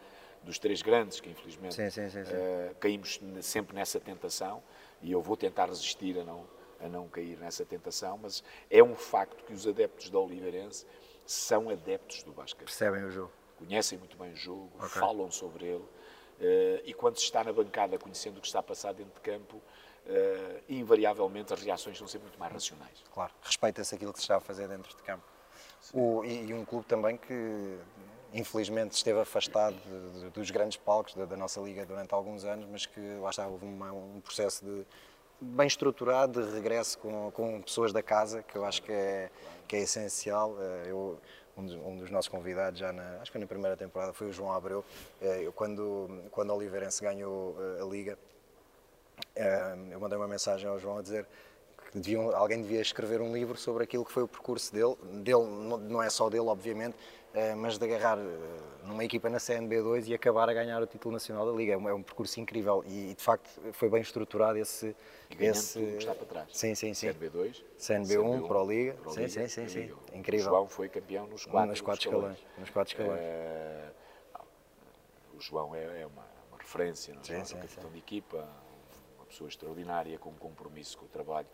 [0.42, 4.62] dos três grandes, que infelizmente Sim, sim, sim, eh, caímos sempre nessa tentação
[5.00, 6.44] e eu vou tentar resistir a não,
[6.82, 10.86] a não cair nessa tentação, mas é um facto que os adeptos da Oliveirense
[11.24, 13.32] são adeptos do basquete Percebem o jogo.
[13.58, 15.84] conhecem muito bem o jogo, falam sobre ele
[16.42, 19.20] eh, e quando se está na bancada conhecendo o que está a passar dentro de
[19.20, 23.02] campo, uh, invariavelmente as reações são sempre muito mais racionais.
[23.12, 25.24] Claro, respeita-se aquilo que se está a fazer dentro de campo.
[25.94, 27.78] O, e, e, um clube também que
[28.32, 32.66] infelizmente esteve afastado de, de, dos grandes palcos da, da, nossa liga durante alguns anos,
[32.70, 34.86] mas que lá está, houve uma, um processo de,
[35.42, 39.30] bem estruturado de regresso com, com pessoas da casa, que eu acho que é,
[39.66, 40.56] que é essencial.
[40.60, 41.18] Eh, eu,
[41.56, 44.32] um dos, um dos, nossos convidados já na, acho que na primeira temporada foi o
[44.32, 44.84] João Abreu.
[45.20, 48.18] Eh, eu, quando, quando o Oliveirense ganhou eh, a Liga,
[49.90, 51.26] eu mandei uma mensagem ao João a dizer
[51.90, 55.44] que deviam, alguém devia escrever um livro sobre aquilo que foi o percurso dele, dele
[55.88, 56.96] não é só dele, obviamente,
[57.56, 61.46] mas de agarrar eh, numa equipa na CNB2 e acabar a ganhar o título nacional
[61.46, 61.72] da Liga.
[61.72, 64.94] É um, é um percurso incrível e, de facto, foi bem estruturado esse.
[65.30, 66.48] E esse tudo que está para trás.
[66.52, 67.08] Sim, sim, sim.
[67.08, 68.94] CNB2, CNB1, CNB1 Pro Liga.
[68.94, 69.92] Pro sim, sim, sim, sim.
[70.12, 70.46] Incrível.
[70.46, 72.36] O João foi campeão nos quatro, nos quatro escalões.
[72.36, 72.58] escalões.
[72.58, 73.20] Nos quatro escalões.
[73.20, 74.02] Uh,
[75.36, 77.24] o João é, é uma, uma, referência, não é?
[77.24, 77.92] Sim, sim, capitão sim.
[77.92, 78.48] de equipa,
[79.16, 81.48] uma pessoa extraordinária, com um compromisso com o trabalho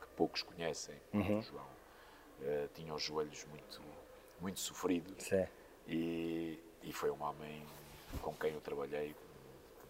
[0.00, 0.94] que poucos conhecem.
[1.14, 1.38] Uhum.
[1.38, 3.80] O João uh, tinha os joelhos muito,
[4.42, 5.24] muito sofridos.
[5.24, 5.46] Sim
[5.86, 7.62] e, e foi um homem
[8.20, 9.14] com quem eu trabalhei,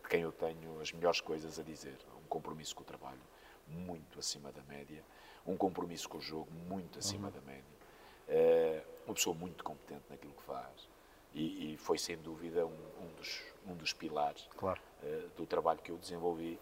[0.02, 1.96] de quem eu tenho as melhores coisas a dizer.
[2.24, 3.20] Um compromisso com o trabalho
[3.68, 5.02] muito acima da média,
[5.46, 7.34] um compromisso com o jogo muito acima uhum.
[7.34, 7.82] da média.
[8.28, 10.88] Uh, uma pessoa muito competente naquilo que faz
[11.34, 14.80] e, e foi sem dúvida um, um, dos, um dos pilares claro.
[15.02, 16.58] uh, do trabalho que eu desenvolvi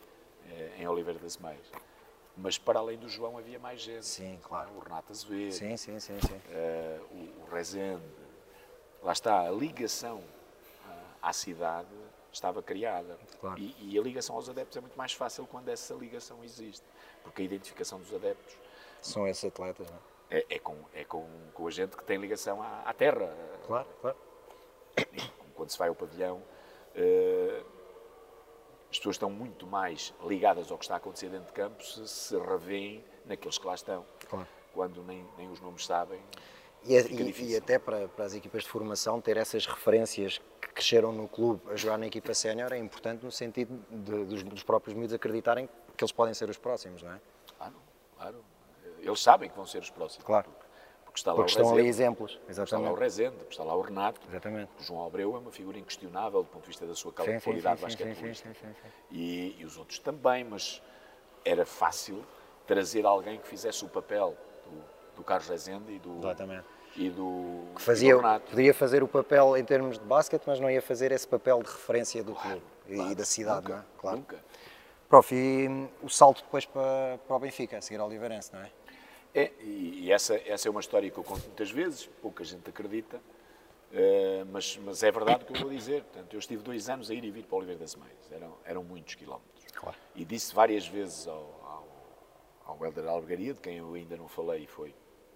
[0.46, 1.70] uh, em Oliveira das Meias.
[2.42, 4.06] Mas para além do João havia mais gente.
[4.06, 4.70] Sim, claro.
[4.76, 6.40] O Renato Azevedo, sim, sim, sim, sim.
[7.12, 8.02] o, o Rezende,
[9.02, 10.22] lá está, a ligação
[11.22, 11.88] à cidade
[12.32, 13.18] estava criada.
[13.40, 13.58] Claro.
[13.58, 16.84] E, e, a ligação aos adeptos é muito mais fácil quando essa ligação existe,
[17.22, 18.56] porque a identificação dos adeptos
[19.02, 20.10] são esses atletas, não é?
[20.32, 23.34] É, é, com, é com, com a gente que tem ligação à, à terra.
[23.66, 24.16] Claro, claro.
[25.56, 27.64] Quando se vai ao pavilhão, uh,
[28.90, 32.06] as pessoas estão muito mais ligadas ao que está a acontecer dentro de campo se
[32.08, 34.04] se revêem naqueles que lá estão.
[34.28, 34.48] Claro.
[34.72, 36.20] Quando nem, nem os nomes sabem,
[36.84, 41.12] e, e, e, até para, para, as equipas de formação ter essas referências que cresceram
[41.12, 44.96] no clube a jogar na equipa sénior é importante no sentido de, dos, dos, próprios
[44.96, 47.20] miúdos acreditarem que eles podem ser os próximos, não é?
[47.58, 47.74] Claro,
[48.16, 48.44] claro.
[48.98, 50.24] Eles sabem que vão ser os próximos.
[50.24, 50.50] Claro.
[51.20, 52.40] Está lá porque o estão Rezende, ali exemplos.
[52.48, 52.64] Exatamente.
[52.64, 54.20] Está lá o Rezende, está lá o Renato.
[54.28, 54.70] Exatamente.
[54.80, 57.80] O João Abreu é uma figura inquestionável do ponto de vista da sua sim, qualidade
[57.80, 58.50] basquetebolística.
[59.10, 60.82] E, e os outros também, mas
[61.44, 62.24] era fácil
[62.66, 66.64] trazer alguém que fizesse o papel do, do Carlos Rezende e do, Exatamente
[66.96, 70.70] e do, que fazia, do podia fazer o papel em termos de basquete, mas não
[70.70, 73.78] ia fazer esse papel de referência do claro, clube claro, e da cidade, nunca, não
[73.78, 73.84] é?
[73.98, 74.16] Claro.
[74.16, 74.36] Nunca.
[75.08, 78.70] Prof, e o salto depois para, para o Benfica, a seguir ao Oliveirense, não é?
[79.34, 83.16] É, e essa, essa é uma história que eu conto muitas vezes, pouca gente acredita,
[83.16, 86.02] uh, mas, mas é verdade o que eu vou dizer.
[86.02, 88.82] Portanto, eu estive dois anos a ir e vir para Oliveira das Meias, eram, eram
[88.82, 89.64] muitos quilómetros.
[89.72, 89.96] Claro.
[90.16, 91.88] E disse várias vezes ao, ao,
[92.66, 94.94] ao Helder Albergaria, de quem eu ainda não falei, e foi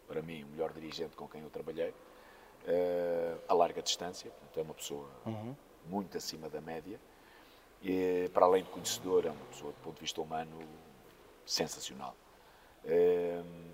[0.09, 4.63] para mim o melhor dirigente com quem eu trabalhei, uh, a larga distância, portanto é
[4.63, 5.55] uma pessoa uhum.
[5.87, 6.99] muito acima da média,
[7.81, 10.59] e para além de conhecedor, é uma pessoa do ponto de vista humano
[11.47, 12.17] sensacional.
[12.85, 13.74] Uh,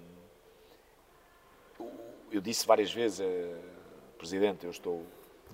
[2.31, 5.05] eu disse várias vezes, uh, Presidente, eu estou,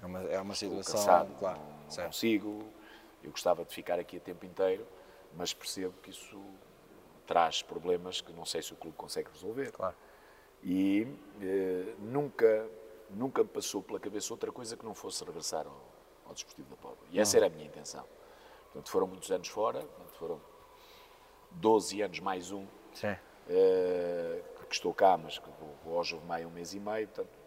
[0.02, 2.64] é uma, é uma situação, cansado, claro, não, não consigo,
[3.22, 4.86] eu gostava de ficar aqui a tempo inteiro,
[5.36, 6.40] mas percebo que isso
[7.26, 9.72] traz problemas que não sei se o clube consegue resolver.
[9.72, 9.94] Claro.
[10.62, 11.06] E
[11.42, 12.68] eh, nunca
[13.10, 15.84] nunca me passou pela cabeça outra coisa que não fosse regressar ao,
[16.26, 17.06] ao Desportivo da Póvoa.
[17.10, 18.04] E essa era a minha intenção.
[18.64, 19.86] Portanto, foram muitos anos fora,
[20.18, 20.40] foram
[21.52, 25.48] 12 anos mais um, uh, que estou cá, mas que
[25.84, 27.38] vou, hoje houve meio um mês e meio, portanto,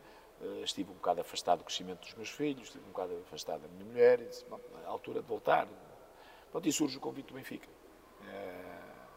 [0.42, 3.68] uh, estive um bocado afastado do crescimento dos meus filhos, estive um bocado afastado da
[3.68, 5.68] minha mulher, e disse, bom, é a altura de voltar.
[6.52, 7.68] Pronto, e surge o convite do Benfica.
[8.22, 9.08] Uh,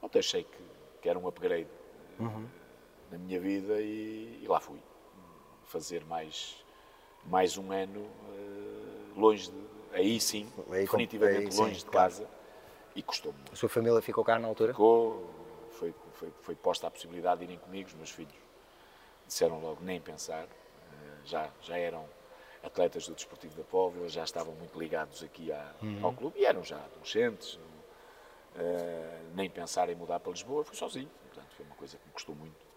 [0.00, 0.62] pronto, achei que,
[1.02, 1.68] que era um upgrade
[2.20, 2.46] uhum.
[3.10, 4.80] na minha vida e, e lá fui
[5.64, 6.64] fazer mais,
[7.24, 8.08] mais um ano
[9.18, 12.38] longe de, aí sim, aí, definitivamente aí, longe sim, de casa claro.
[12.94, 13.38] e custou-me.
[13.52, 14.72] A sua família ficou cá na altura?
[14.72, 15.28] Ficou,
[16.18, 18.34] foi, foi, posta a possibilidade de irem comigo, os meus filhos
[19.26, 20.48] disseram logo nem pensar, uh,
[21.24, 22.04] já, já eram
[22.62, 26.04] atletas do Desportivo da Póvoa, já estavam muito ligados aqui à, uhum.
[26.04, 31.10] ao clube e eram já adolescentes, uh, nem pensar em mudar para Lisboa, fui sozinho,
[31.28, 32.68] portanto foi uma coisa que me custou muito.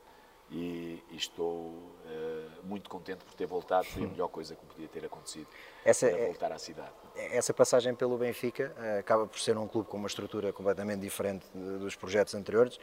[0.53, 4.87] E, e estou uh, muito contente por ter voltado, foi a melhor coisa que podia
[4.89, 5.47] ter acontecido
[5.85, 6.91] essa, para voltar à cidade.
[7.15, 11.45] Essa passagem pelo Benfica uh, acaba por ser um clube com uma estrutura completamente diferente
[11.53, 12.77] dos projetos anteriores,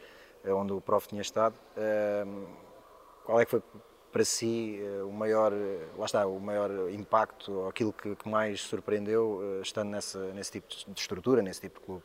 [0.45, 1.55] onde o Prof tinha estado.
[3.25, 3.61] qual é que foi
[4.11, 5.53] para si o maior,
[5.97, 10.99] lá está, o maior impacto, aquilo que, que mais surpreendeu estando nessa, nesse tipo de
[10.99, 12.03] estrutura, nesse tipo de clube?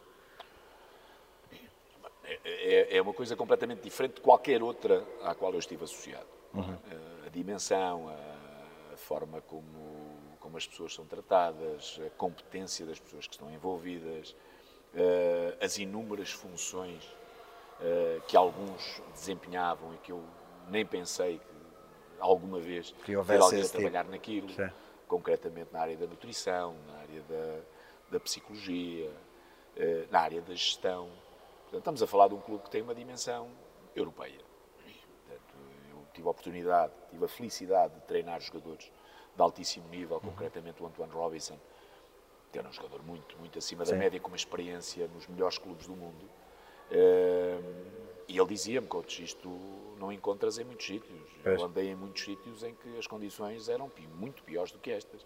[2.44, 6.26] é, é, uma coisa completamente diferente de qualquer outra à qual eu estive associado.
[6.52, 6.76] Uhum.
[7.26, 13.34] A dimensão, a, forma como, como as pessoas são tratadas, a competência das pessoas que
[13.34, 14.34] estão envolvidas,
[15.60, 17.04] as inúmeras funções
[18.26, 20.22] que alguns desempenhavam e que eu
[20.68, 21.54] nem pensei que
[22.18, 24.10] alguma vez que alguém a trabalhar tipo.
[24.12, 24.70] naquilo, Sim.
[25.06, 27.60] concretamente na área da nutrição, na área da,
[28.12, 31.08] da psicologia, uh, na área da gestão.
[31.62, 33.48] Portanto, estamos a falar de um clube que tem uma dimensão
[33.94, 34.38] europeia.
[35.26, 35.54] Portanto,
[35.90, 38.90] eu tive a oportunidade, tive a felicidade de treinar jogadores
[39.34, 40.30] de altíssimo nível, uhum.
[40.30, 41.58] concretamente o Antoine Robinson,
[42.52, 43.92] que era um jogador muito, muito acima Sim.
[43.92, 46.28] da média, com uma experiência nos melhores clubes do mundo.
[46.94, 47.84] Uh,
[48.28, 49.48] e ele dizia-me, coach, isto
[49.98, 51.20] não encontras em muitos sítios.
[51.44, 55.24] Eu andei em muitos sítios em que as condições eram muito piores do que estas.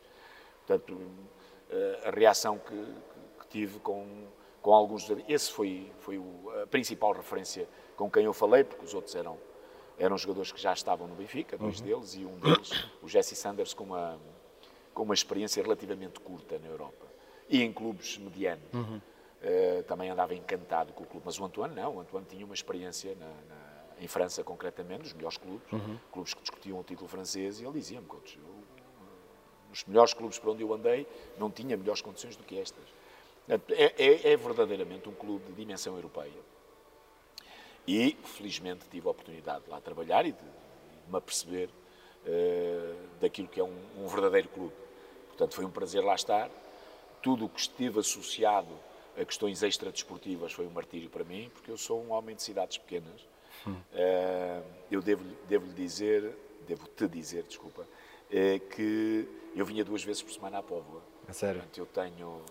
[0.66, 1.00] Portanto,
[1.70, 2.94] eh, a reação que,
[3.40, 4.26] que tive com,
[4.60, 5.08] com alguns...
[5.28, 6.20] Esse foi, foi
[6.62, 9.38] a principal referência com quem eu falei, porque os outros eram,
[9.98, 11.86] eram jogadores que já estavam no Benfica, dois uhum.
[11.86, 14.18] deles, e um deles, o Jesse Sanders, com uma,
[14.92, 17.06] com uma experiência relativamente curta na Europa.
[17.48, 18.72] E em clubes medianos.
[18.74, 19.00] Uhum.
[19.40, 21.24] Uh, também andava encantado com o clube.
[21.24, 23.68] Mas o Antoine não, o Antoine tinha uma experiência na, na,
[24.00, 25.98] em França, concretamente, nos melhores clubes, uhum.
[26.10, 28.54] clubes que discutiam o título francês, e ele dizia-me, coach, eu,
[29.68, 31.06] nos melhores clubes por onde eu andei,
[31.38, 32.82] não tinha melhores condições do que estas.
[33.48, 36.40] É, é, é verdadeiramente um clube de dimensão europeia.
[37.86, 43.48] E, felizmente, tive a oportunidade de lá trabalhar e de, de me aperceber uh, daquilo
[43.48, 44.74] que é um, um verdadeiro clube.
[45.28, 46.50] Portanto, foi um prazer lá estar.
[47.22, 48.74] Tudo o que estive associado
[49.20, 52.78] a questões extradesportivas foi um martírio para mim, porque eu sou um homem de cidades
[52.78, 53.26] pequenas.
[53.66, 53.72] Hum.
[53.72, 56.34] Uh, eu devo-lhe devo dizer,
[56.66, 61.02] devo-te dizer, desculpa, uh, que eu vinha duas vezes por semana à Póvoa.
[61.28, 61.60] É sério?
[61.60, 62.42] Portanto, eu tenho,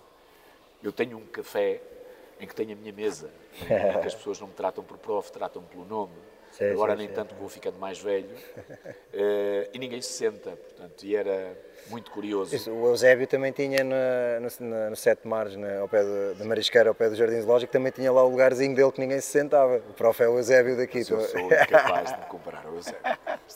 [0.84, 1.82] eu tenho um café
[2.40, 5.32] em que tenho a minha mesa, em que as pessoas não me tratam por prof,
[5.32, 6.14] tratam-me pelo nome.
[6.58, 7.14] Sim, Agora, sim, nem sim.
[7.14, 8.32] tanto que vou ficando mais velho.
[9.14, 11.56] Uh, e ninguém se senta, portanto, e era
[11.88, 12.56] muito curioso.
[12.56, 13.96] Isso, o Eusébio também tinha no,
[14.42, 17.92] no, no Sete Mares, na, ao pé da Marisqueira, ao pé do Jardim Zoológico, também
[17.92, 19.78] tinha lá o lugarzinho dele que ninguém se sentava.
[19.88, 20.98] O prof é o Eusébio daqui.
[20.98, 23.02] Mas eu sou incapaz de me comparar ao Eusébio.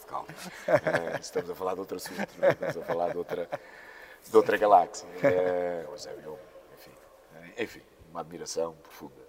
[0.05, 0.27] calma.
[0.29, 2.49] Uh, estamos a falar de outro assunto, é?
[2.51, 3.49] estamos a falar de outra,
[4.29, 5.07] de outra galáxia.
[5.07, 6.37] Uh, o Eusébio,
[6.77, 6.91] enfim,
[7.57, 9.21] enfim, uma admiração profunda.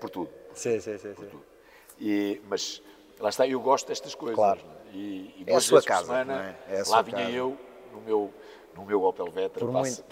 [0.00, 0.30] Por tudo.
[0.52, 1.14] Sim, sim, sim.
[1.14, 1.51] Por tudo.
[1.98, 2.82] E, mas
[3.18, 4.36] lá está, eu gosto destas coisas.
[4.36, 4.60] Claro.
[4.92, 6.06] E, e é a sua casa.
[6.06, 6.80] Semana, é?
[6.80, 7.30] É lá vinha casa.
[7.30, 7.58] eu
[7.92, 8.34] no meu,
[8.74, 9.64] no meu Opel Vectra.
[9.64, 10.04] Por muito,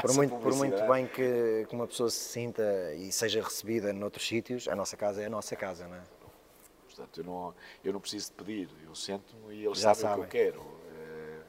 [0.00, 2.62] por muito, por muito bem que, que uma pessoa se sinta
[2.96, 6.00] e seja recebida noutros sítios, a nossa casa é a nossa casa, não é?
[6.86, 7.54] Portanto, eu não,
[7.84, 10.44] eu não preciso de pedir, eu sento-me e eles Já sabem, sabem o que eu
[10.44, 10.60] quero.
[10.60, 11.42] Uh,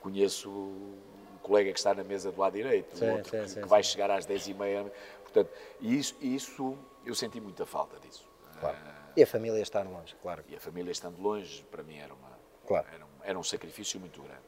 [0.00, 0.98] conheço o
[1.42, 3.68] colega que está na mesa do lado direito, sim, o outro sim, que, sim, que
[3.68, 4.90] vai chegar às 10h30.
[5.22, 8.28] Portanto, e isso, isso, eu senti muita falta disso.
[8.60, 8.76] Claro.
[8.76, 10.44] Uh, e a família estar longe, claro.
[10.48, 12.86] E a família estando longe, para mim, era, uma, claro.
[12.94, 14.40] era, um, era um sacrifício muito grande.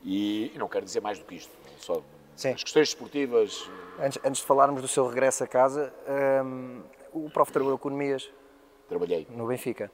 [0.00, 1.50] E, e, não quero dizer mais do que isto.
[1.78, 2.00] Só
[2.36, 2.50] Sim.
[2.50, 3.68] as questões esportivas.
[3.98, 5.92] Antes, antes de falarmos do seu regresso a casa,
[6.44, 8.30] um, o prof trabalhou economias.
[8.88, 9.26] Trabalhei.
[9.28, 9.90] No Benfica.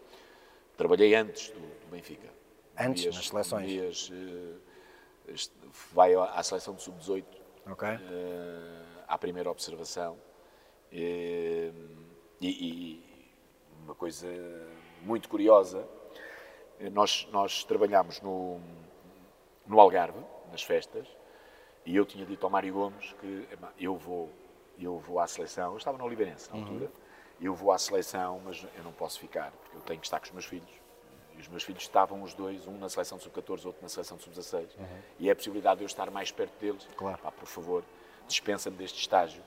[0.77, 2.29] Trabalhei antes do, do Benfica.
[2.79, 3.67] Antes, nas seleções?
[3.67, 4.61] Dias, uh,
[5.95, 7.25] vai à seleção de sub-18.
[7.67, 7.89] Ok.
[7.89, 7.99] Uh,
[9.09, 10.19] à primeira observação.
[10.93, 12.03] Uh,
[12.43, 13.12] e, e
[13.85, 14.29] uma coisa
[15.03, 15.87] muito curiosa.
[16.93, 18.61] Nós, nós trabalhámos no,
[19.67, 20.19] no Algarve,
[20.51, 21.07] nas festas,
[21.85, 24.31] e eu tinha dito ao Mário Gomes que eu vou,
[24.79, 25.73] eu vou à seleção.
[25.73, 26.87] Eu estava no Oliveirense na altura.
[26.87, 27.03] Uhum.
[27.41, 30.27] Eu vou à seleção, mas eu não posso ficar, porque eu tenho que estar com
[30.27, 30.71] os meus filhos.
[31.37, 34.17] E os meus filhos estavam os dois, um na seleção de sub-14, outro na seleção
[34.17, 34.79] de sub-16.
[34.79, 34.87] Uhum.
[35.19, 36.87] E é a possibilidade de eu estar mais perto deles.
[36.97, 37.19] Claro.
[37.19, 37.83] Pá, por favor,
[38.29, 39.43] dispensa-me deste estágio.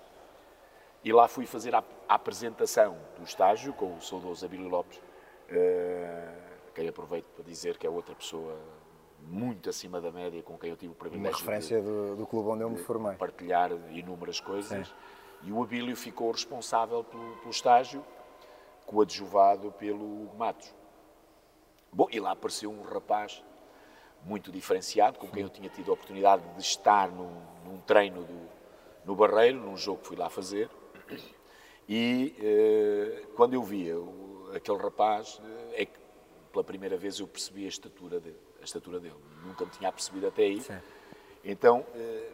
[1.06, 6.72] E lá fui fazer a, a apresentação do estágio com o saudoso Abílio Lopes, uh,
[6.74, 8.58] quem aproveito para dizer que é outra pessoa
[9.22, 12.26] muito acima da média com quem eu tive o privilégio Uma referência de, do, do,
[12.26, 13.16] clube onde eu me formei.
[13.18, 14.88] partilhar inúmeras coisas.
[14.88, 14.94] Sim.
[15.44, 18.04] E o Abílio ficou responsável pelo, pelo estágio,
[18.88, 20.74] coadjuvado pelo Matos.
[21.94, 23.44] Bom, e lá apareceu um rapaz
[24.24, 28.50] muito diferenciado, com quem eu tinha tido a oportunidade de estar num, num treino do,
[29.06, 30.68] no Barreiro, num jogo que fui lá fazer.
[31.88, 36.00] E eh, quando eu via o, aquele rapaz, eh, é que
[36.52, 38.40] pela primeira vez eu percebi a estatura dele.
[38.60, 39.16] A estatura dele.
[39.46, 40.62] Nunca me tinha percebido até aí.
[40.62, 40.80] Sim.
[41.44, 42.32] Então eh,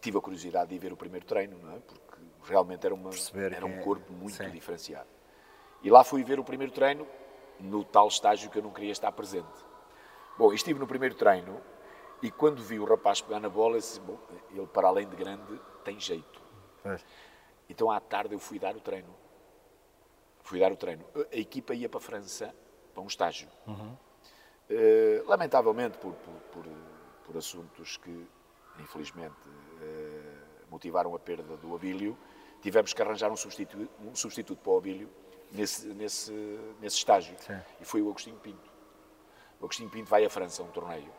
[0.00, 1.78] tive a curiosidade de ir ver o primeiro treino, não é?
[1.78, 3.10] porque realmente era, uma,
[3.50, 4.50] era um é- corpo muito Sim.
[4.50, 5.08] diferenciado.
[5.82, 7.06] E lá fui ver o primeiro treino
[7.58, 9.46] no tal estágio que eu não queria estar presente.
[10.36, 11.58] Bom, estive no primeiro treino
[12.20, 14.18] e quando vi o rapaz pegar na bola, disse, bom,
[14.50, 16.43] ele para além de grande tem jeito.
[16.84, 16.98] É.
[17.68, 19.14] Então à tarde eu fui dar o treino.
[20.42, 21.04] Fui dar o treino.
[21.32, 22.54] A equipa ia para a França
[22.92, 23.48] para um estágio.
[23.66, 23.96] Uhum.
[24.70, 26.64] Uh, lamentavelmente, por, por, por,
[27.26, 28.26] por, assuntos que,
[28.78, 32.16] infelizmente, uh, motivaram a perda do Abílio,
[32.62, 35.10] tivemos que arranjar um substituto, um substituto para o Abílio
[35.52, 36.32] nesse, nesse,
[36.80, 37.36] nesse estágio.
[37.40, 37.60] Sim.
[37.80, 38.70] E foi o Agostinho Pinto.
[39.60, 41.10] O Agostinho Pinto vai à França a um torneio.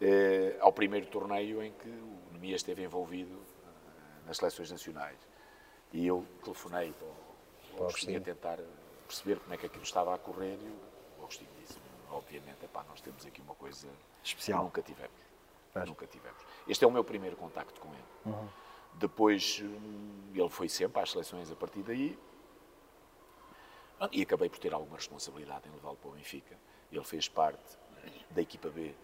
[0.00, 3.38] Uh, ao primeiro torneio em que o Nemias esteve envolvido
[4.26, 5.18] nas seleções nacionais.
[5.92, 8.58] E eu telefonei para o, para Agostinho a tentar
[9.06, 11.78] perceber como é que aquilo estava a correr e o Agostinho disse
[12.14, 13.88] obviamente, epá, nós temos aqui uma coisa
[14.22, 14.60] especial.
[14.60, 15.24] Que nunca tivemos.
[15.86, 16.40] Nunca tivemos.
[16.68, 18.04] Este é o meu primeiro contacto com ele.
[18.26, 18.48] Uhum.
[18.94, 22.16] Depois, hum, ele foi sempre às seleções a partir daí.
[24.12, 26.56] E acabei por ter alguma responsabilidade em levá-lo para o Benfica.
[26.92, 27.76] Ele fez parte
[28.30, 28.94] da equipa B,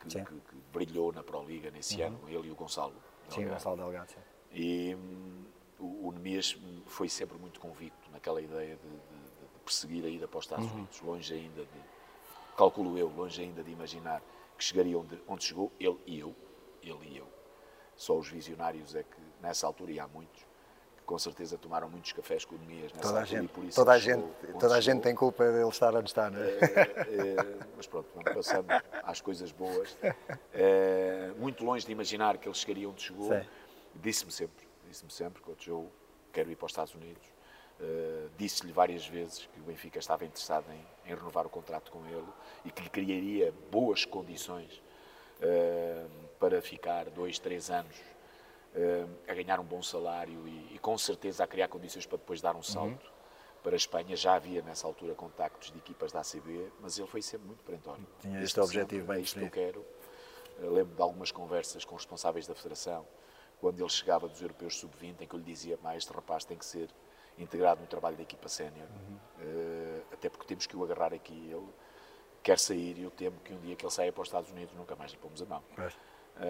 [0.00, 2.06] que, que, que brilhou na Pro Liga nesse uhum.
[2.06, 2.92] ano, ele e o Gonçalo.
[2.92, 3.34] Delgado.
[3.34, 4.10] Sim, Gonçalo Delgado.
[4.10, 4.20] Sim.
[4.52, 5.44] E hum,
[5.78, 10.28] o, o Nemias foi sempre muito convicto naquela ideia de, de, de perseguir a ida
[10.28, 10.74] para os Estados uhum.
[10.74, 11.80] Unidos, longe ainda de,
[12.56, 14.22] calculo eu, longe ainda de imaginar
[14.56, 16.34] que chegaria onde, onde chegou, ele e eu,
[16.82, 17.26] ele e eu.
[17.96, 20.40] Só os visionários é que, nessa altura, e há muitos,
[20.96, 23.76] que com certeza tomaram muitos cafés com Nemias nessa toda altura, gente, e por isso
[23.76, 24.24] toda a gente,
[24.58, 26.48] toda a gente tem culpa dele estar onde está, não é?
[26.48, 28.66] é, é mas pronto, vamos passando
[29.02, 29.96] às coisas boas.
[30.54, 33.30] É, muito longe de imaginar que ele chegaria onde chegou,
[33.96, 35.86] disse-me sempre, disse-me sempre que o Joe
[36.32, 37.32] quero ir para os Estados Unidos,
[37.82, 42.06] Uh, Disse-lhe várias vezes que o Benfica estava interessado em, em, renovar o contrato com
[42.06, 42.26] ele
[42.64, 44.80] e que lhe criaria boas condições
[45.40, 50.96] uh, para ficar dois, três anos uh, a ganhar um bom salário e, e, com
[50.96, 53.12] certeza a criar condições para depois dar um salto uhum.
[53.64, 54.14] para a Espanha.
[54.14, 58.06] Já havia nessa altura contactos de equipas da ACB, mas ele foi sempre muito perentório.
[58.20, 59.84] Tinha este objetivo bem é isto que eu quero.
[60.60, 63.04] Lembro de algumas conversas com responsáveis da Federação,
[63.62, 66.58] quando ele chegava dos europeus sub-20, em que eu lhe dizia, mas este rapaz tem
[66.58, 66.90] que ser
[67.38, 69.16] integrado no trabalho da equipa sénior, uhum.
[69.16, 71.48] uh, até porque temos que o agarrar aqui.
[71.48, 71.68] Ele
[72.42, 74.74] quer sair e eu temo que um dia que ele saia para os Estados Unidos
[74.74, 75.62] nunca mais lhe pomos a mão.
[75.78, 75.88] Uh,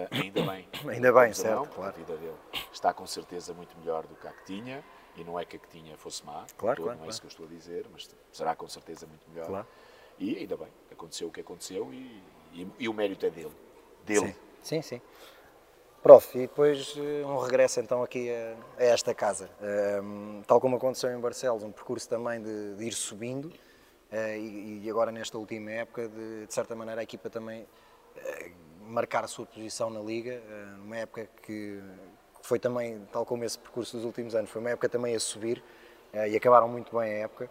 [0.09, 0.67] ainda bem.
[0.89, 1.89] ainda bem, certo, mão, claro.
[1.89, 2.37] A vida dele
[2.73, 4.83] está com certeza muito melhor do que a que tinha,
[5.15, 7.21] e não é que a que tinha fosse má, claro, todo, claro, não é isso
[7.21, 9.45] que eu estou a dizer, mas será com certeza muito melhor.
[9.45, 9.67] Claro.
[10.17, 12.23] E ainda bem, aconteceu o que aconteceu e,
[12.53, 13.53] e, e o mérito é dele.
[14.03, 14.35] Dele.
[14.63, 14.97] Sim, sim.
[14.97, 15.01] sim.
[16.03, 19.49] Prof, e depois eh, um regresso então aqui a, a esta casa.
[19.61, 24.35] Um, ehm, tal como aconteceu em Barcelos, um percurso também de, de ir subindo uh,
[24.37, 29.23] e, e, agora nesta última época, de, de certa maneira, a equipa também uh, marcar
[29.23, 31.81] a sua posição na Liga, uh, época que, que,
[32.41, 35.63] foi também, tal como esse percurso dos últimos anos, foi uma época também a subir
[36.13, 37.49] e acabaram muito bem a época.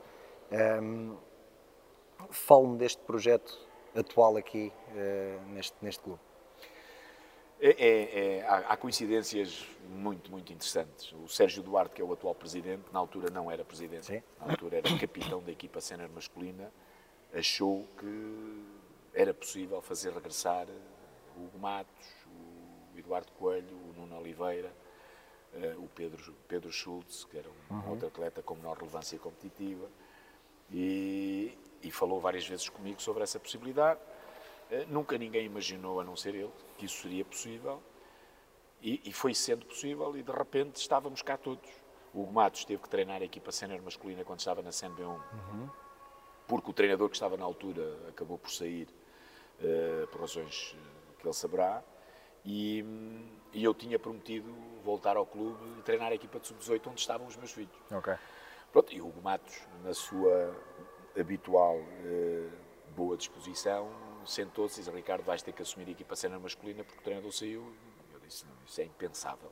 [0.51, 1.17] Um, ehm,
[2.31, 3.59] Fale-me deste projeto
[3.97, 4.71] atual aqui
[5.55, 6.21] neste, neste clube.
[7.65, 11.13] É, é, é, há, há, coincidências muito, muito interessantes.
[11.13, 14.23] O Sérgio Duarte, que é o atual presidente, na altura não era presidente, Sim.
[14.41, 16.73] na altura era capitão da equipa sénior masculina,
[17.33, 18.65] achou que
[19.15, 20.67] era possível fazer regressar
[21.37, 24.73] o Hugo Matos, o Eduardo Coelho, o Nuno Oliveira,
[25.55, 27.91] eh, o Pedro, Pedro Schultz, que era um uhum.
[27.91, 29.89] outro atleta com menor relevância competitiva,
[30.69, 34.01] e, e falou várias vezes comigo sobre essa possibilidade.
[34.73, 37.83] Eh, nunca ninguém imaginou, a não ser ele, que isso seria possível.
[38.81, 41.71] E, e, foi sendo possível e de repente estávamos cá todos.
[42.13, 45.71] O Hugo Matos teve que treinar a equipa sénior masculina quando estava na CNB1, uhum.
[46.49, 48.89] porque o treinador que estava na altura acabou por sair
[49.61, 50.75] uh, por razões
[51.19, 51.83] que ele saberá.
[52.45, 52.85] E,
[53.53, 57.27] e, eu tinha prometido voltar ao clube e treinar a equipa de sub-18 onde estavam
[57.27, 57.77] os meus filhos.
[57.91, 58.17] Okay.
[58.73, 60.57] Pronto, e o Hugo Matos, na sua
[61.17, 62.51] habitual uh,
[62.97, 63.89] boa disposição,
[64.27, 67.33] sentou-se e disse: Ricardo, vais ter que assumir a equipa cena masculina porque o treinador
[67.33, 67.73] saiu.
[68.13, 69.51] Eu disse: Não, isso é impensável,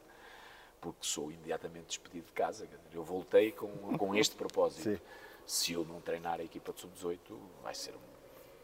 [0.80, 2.68] porque sou imediatamente despedido de casa.
[2.92, 4.83] Eu voltei com, com este propósito.
[4.83, 5.00] Sim.
[5.46, 7.18] Se eu não treinar a equipa de sub-18,
[7.62, 7.94] vai ser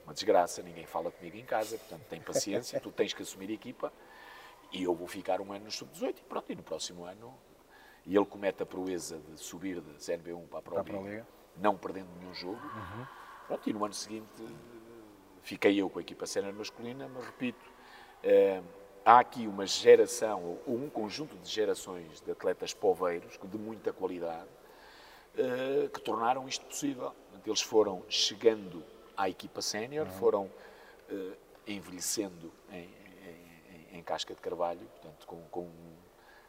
[0.04, 0.62] uma desgraça.
[0.62, 2.80] Ninguém fala comigo em casa, portanto, tem paciência.
[2.80, 3.92] tu tens que assumir a equipa
[4.72, 6.52] e eu vou ficar um ano no sub-18 e pronto.
[6.52, 7.36] E no próximo ano.
[8.04, 11.26] E ele comete a proeza de subir de CNB1 para a Pro, Liga, Liga,
[11.56, 12.54] não perdendo nenhum jogo.
[12.54, 13.06] Uhum.
[13.48, 14.42] Pronto, e no ano seguinte
[15.46, 17.70] fiquei eu com a equipa sénior masculina, mas repito,
[18.20, 18.60] eh,
[19.04, 24.48] há aqui uma geração, ou um conjunto de gerações de atletas poveiros, de muita qualidade,
[25.38, 27.14] eh, que tornaram isto possível.
[27.46, 28.82] Eles foram chegando
[29.16, 30.12] à equipa sénior, uhum.
[30.14, 30.50] foram
[31.08, 31.36] eh,
[31.68, 32.90] envelhecendo em,
[33.92, 35.70] em, em, casca de carvalho, portanto, com, com,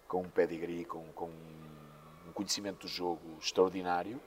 [0.08, 1.30] com um pedigree, com, com
[2.28, 4.20] um conhecimento do jogo extraordinário,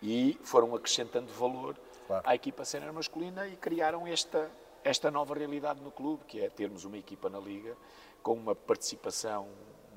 [0.00, 1.76] e foram acrescentando valor
[2.06, 2.22] claro.
[2.26, 4.50] à equipa sénior masculina e criaram esta,
[4.82, 7.76] esta nova realidade no clube, que é termos uma equipa na Liga
[8.22, 9.48] com uma participação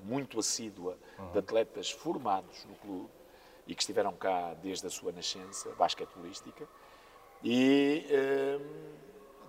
[0.04, 1.32] muito assídua uhum.
[1.32, 3.10] de atletas formados no clube
[3.66, 6.68] e que estiveram cá desde a sua nascença, basquetebolística,
[7.44, 8.60] e eh,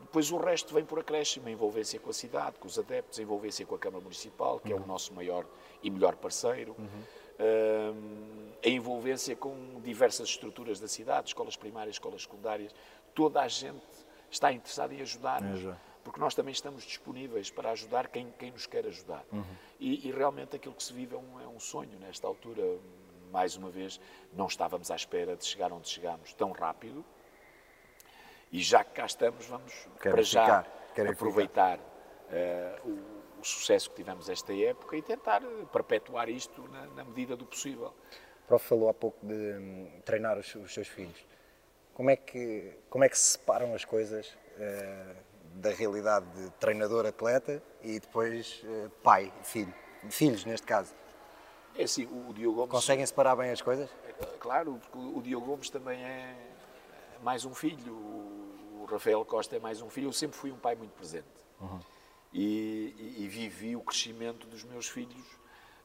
[0.00, 3.22] depois o resto vem por acréscimo, a envolvência com a cidade, com os adeptos, a
[3.22, 4.80] envolvência com a Câmara Municipal, que uhum.
[4.80, 5.46] é o nosso maior
[5.82, 7.02] e melhor parceiro, uhum.
[7.38, 7.92] Eh,
[8.64, 12.74] a envolvência com diversas estruturas da cidade, escolas primárias, escolas secundárias,
[13.14, 13.82] toda a gente
[14.30, 15.64] está interessada em ajudar-nos.
[15.64, 19.22] É porque nós também estamos disponíveis para ajudar quem, quem nos quer ajudar.
[19.30, 19.44] Uhum.
[19.78, 22.62] E, e, realmente aquilo que se vive é um, é um sonho nesta altura.
[23.30, 24.00] Mais uma vez,
[24.32, 27.04] não estávamos à espera de chegar onde chegámos tão rápido.
[28.50, 30.66] E já que cá estamos, vamos Quero para já
[31.10, 37.04] aproveitar uh, o, o, sucesso que tivemos esta época e tentar perpetuar isto na, na
[37.04, 37.94] medida do possível.
[38.44, 41.26] O prof falou há pouco de um, treinar os, os, seus filhos.
[41.94, 44.28] Como é que, como é que se separam as coisas?
[44.56, 49.74] Uh, da realidade de treinador-atleta e depois uh, pai, filho.
[50.08, 50.94] Filhos, neste caso.
[51.74, 52.70] É assim, o Diogo Gomes...
[52.70, 53.88] Conseguem separar bem as coisas?
[54.06, 56.36] É, claro, porque o Diogo Gomes também é
[57.22, 60.08] mais um filho, o Rafael Costa é mais um filho.
[60.08, 61.26] Eu sempre fui um pai muito presente.
[61.60, 61.80] Uhum.
[62.32, 65.26] E, e, e, vivi o crescimento dos meus filhos,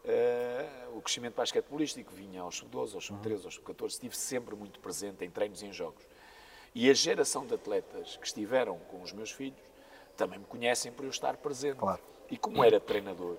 [0.03, 3.45] uh, o crescimento basquetebolístico, vinha aos sub-12, aos sub-13, uhum.
[3.45, 6.03] aos sub-14, estive sempre muito presente em treinos e em jogos.
[6.75, 9.61] E a geração de atletas que estiveram com os meus filhos
[10.17, 11.77] também me conhecem por eu estar presente.
[11.77, 12.01] Claro.
[12.29, 13.37] E como era treinador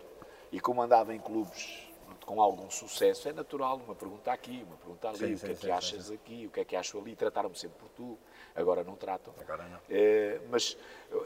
[0.52, 1.88] e como andava em clubes
[2.24, 5.46] com algum sucesso, é natural uma pergunta aqui, uma pergunta ali, sim, o que sim,
[5.46, 8.18] é que sim, achas aqui, o que é que acho ali, trataram-me sempre por tu,
[8.54, 9.34] agora não tratam.
[9.40, 9.78] Agora não.
[9.90, 10.76] É, mas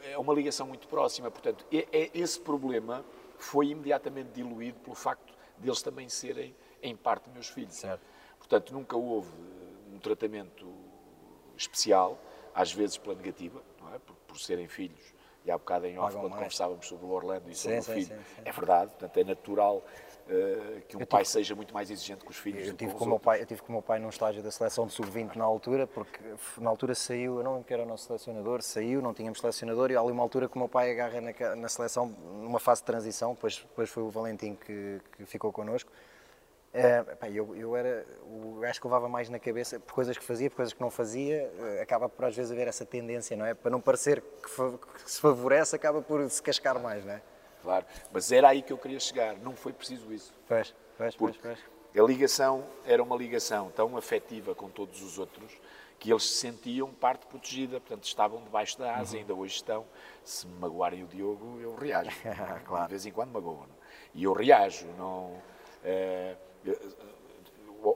[0.05, 3.05] é uma ligação muito próxima, portanto, é, é, esse problema
[3.39, 7.75] foi imediatamente diluído pelo facto deles também serem, em parte, meus filhos.
[7.75, 8.03] Certo.
[8.39, 9.31] Portanto, nunca houve
[9.93, 10.67] um tratamento
[11.57, 12.19] especial,
[12.55, 13.63] às vezes pela negativa,
[13.95, 13.99] é?
[13.99, 15.15] por, por, serem filhos.
[15.45, 16.43] E há bocado em off, quando mais.
[16.43, 19.85] conversávamos sobre o Orlando e sobre o filho, é verdade, portanto é natural
[20.29, 22.93] uh, que um eu pai tive, seja muito mais exigente com os filhos eu tive
[22.93, 24.87] com com o meu pai Eu tive com o meu pai num estágio da seleção
[24.87, 26.21] de sub-20 na altura, porque
[26.59, 29.91] na altura saiu, eu não lembro que era o nosso selecionador, saiu, não tínhamos selecionador,
[29.91, 32.83] e há ali uma altura que o meu pai agarra na, na seleção, numa fase
[32.83, 35.91] de transição, depois, depois foi o Valentim que, que ficou connosco,
[36.69, 40.23] Uh, pá, eu, eu, era o gajo que levava mais na cabeça por coisas que
[40.23, 43.47] fazia, por coisas que não fazia, uh, acaba por às vezes haver essa tendência, não
[43.47, 43.55] é?
[43.55, 44.49] Para não parecer que,
[45.03, 47.23] que, se favorece, acaba por se cascar mais, não é?
[47.63, 50.33] Claro, mas era aí que eu queria chegar, não foi preciso isso.
[50.47, 51.59] Pois, pois, pois, pois.
[51.97, 55.53] A ligação era uma ligação tão afetiva com todos os outros
[55.99, 59.21] que eles se sentiam parte protegida, portanto estavam debaixo da asa, uhum.
[59.21, 59.85] ainda hoje estão.
[60.23, 62.11] Se me magoarem o Diogo, eu reajo.
[62.65, 62.85] claro.
[62.85, 63.67] De vez em quando magoam.
[64.15, 65.43] E eu reajo, não.
[65.83, 66.37] Uh,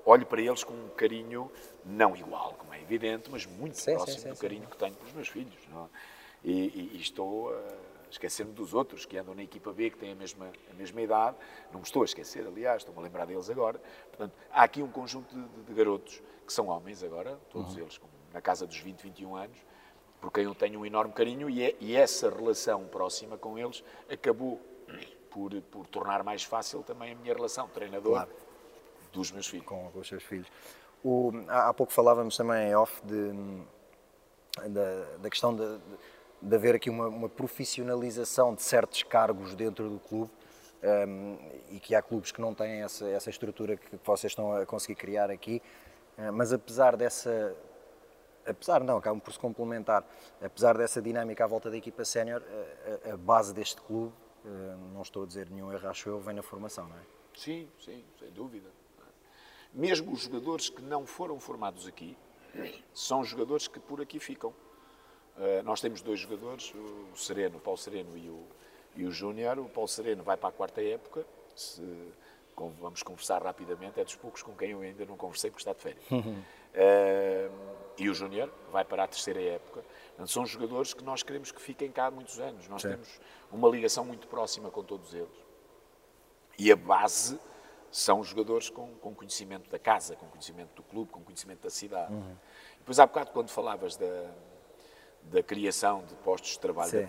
[0.04, 1.50] olho para eles com um carinho
[1.84, 4.94] não igual, como é evidente, mas muito sim, próximo sim, sim, do carinho que tenho
[4.94, 5.54] pelos meus filhos.
[5.54, 5.88] É?
[6.44, 7.62] E, e, e, estou a
[8.12, 11.36] esquecer-me dos outros que andam na equipa B, que têm a mesma, a mesma idade.
[11.72, 13.80] Não me estou a esquecer, aliás, estou-me a lembrar deles agora.
[14.08, 17.82] Portanto, há aqui um conjunto de, de garotos que são homens agora, todos uhum.
[17.82, 18.00] eles
[18.32, 19.58] na casa dos 20, 21 anos,
[20.20, 23.84] por quem eu tenho um enorme carinho e, é, e essa relação próxima com eles
[24.10, 24.60] acabou
[25.30, 28.12] por, por tornar mais fácil também a minha relação treinador.
[28.12, 28.30] Claro
[29.12, 29.66] dos meus filhos.
[29.66, 30.46] Com, com os seus filhos.
[31.04, 33.32] O, há, pouco falávamos também em off de,
[34.68, 35.98] da, da questão de, de
[36.50, 40.30] haver aqui uma, uma, profissionalização de certos cargos dentro do clube
[40.82, 41.38] um,
[41.70, 44.96] e que há clubes que não têm essa, essa estrutura que vocês estão a conseguir
[44.96, 45.62] criar aqui,
[46.18, 47.54] uh, mas apesar dessa.
[48.44, 50.04] Apesar não, acabam por se complementar.
[50.42, 52.42] Apesar dessa dinâmica à volta da equipa sénior,
[53.06, 54.12] a, a, base deste clube,
[54.44, 54.48] uh,
[54.92, 57.02] não estou a dizer nenhum erro, acho eu, vem na formação, não é?
[57.36, 58.68] Sim, sim, sem dúvida.
[59.72, 62.16] Mesmo os jogadores que não foram formados aqui,
[62.92, 64.52] são jogadores que por aqui ficam.
[65.36, 68.46] Uh, nós temos dois jogadores, o Sereno, o Paulo Sereno e o,
[68.96, 69.58] e o Júnior.
[69.58, 71.24] O Paulo Sereno vai para a quarta época,
[71.56, 71.82] se,
[72.56, 75.80] vamos conversar rapidamente, é dos poucos com quem eu ainda não conversei porque está de
[75.80, 76.04] férias.
[76.10, 79.82] Uh, e o Júnior vai para a terceira época.
[80.08, 82.68] Portanto, são jogadores que nós queremos que fiquem cá há muitos anos.
[82.68, 82.90] Nós Sim.
[82.90, 83.20] temos
[83.50, 85.52] uma ligação muito próxima com todos eles.
[86.58, 87.38] E a base
[87.90, 92.12] são jogadores com, com conhecimento da casa, com conhecimento do clube, com conhecimento da cidade.
[92.12, 92.36] Uhum.
[92.78, 94.30] Depois, há bocado, quando falavas da,
[95.24, 97.02] da criação de postos de trabalho, Sim.
[97.02, 97.08] da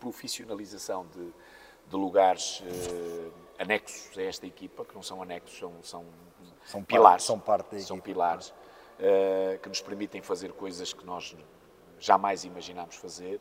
[0.00, 1.32] profissionalização de,
[1.88, 3.30] de lugares eh,
[3.62, 6.04] anexos a esta equipa, que não são anexos, são, são,
[6.64, 7.08] são pilares.
[7.10, 8.12] Parte, são parte da São equipa.
[8.12, 8.54] pilares
[8.98, 11.36] eh, que nos permitem fazer coisas que nós
[11.98, 13.40] jamais imaginámos fazer,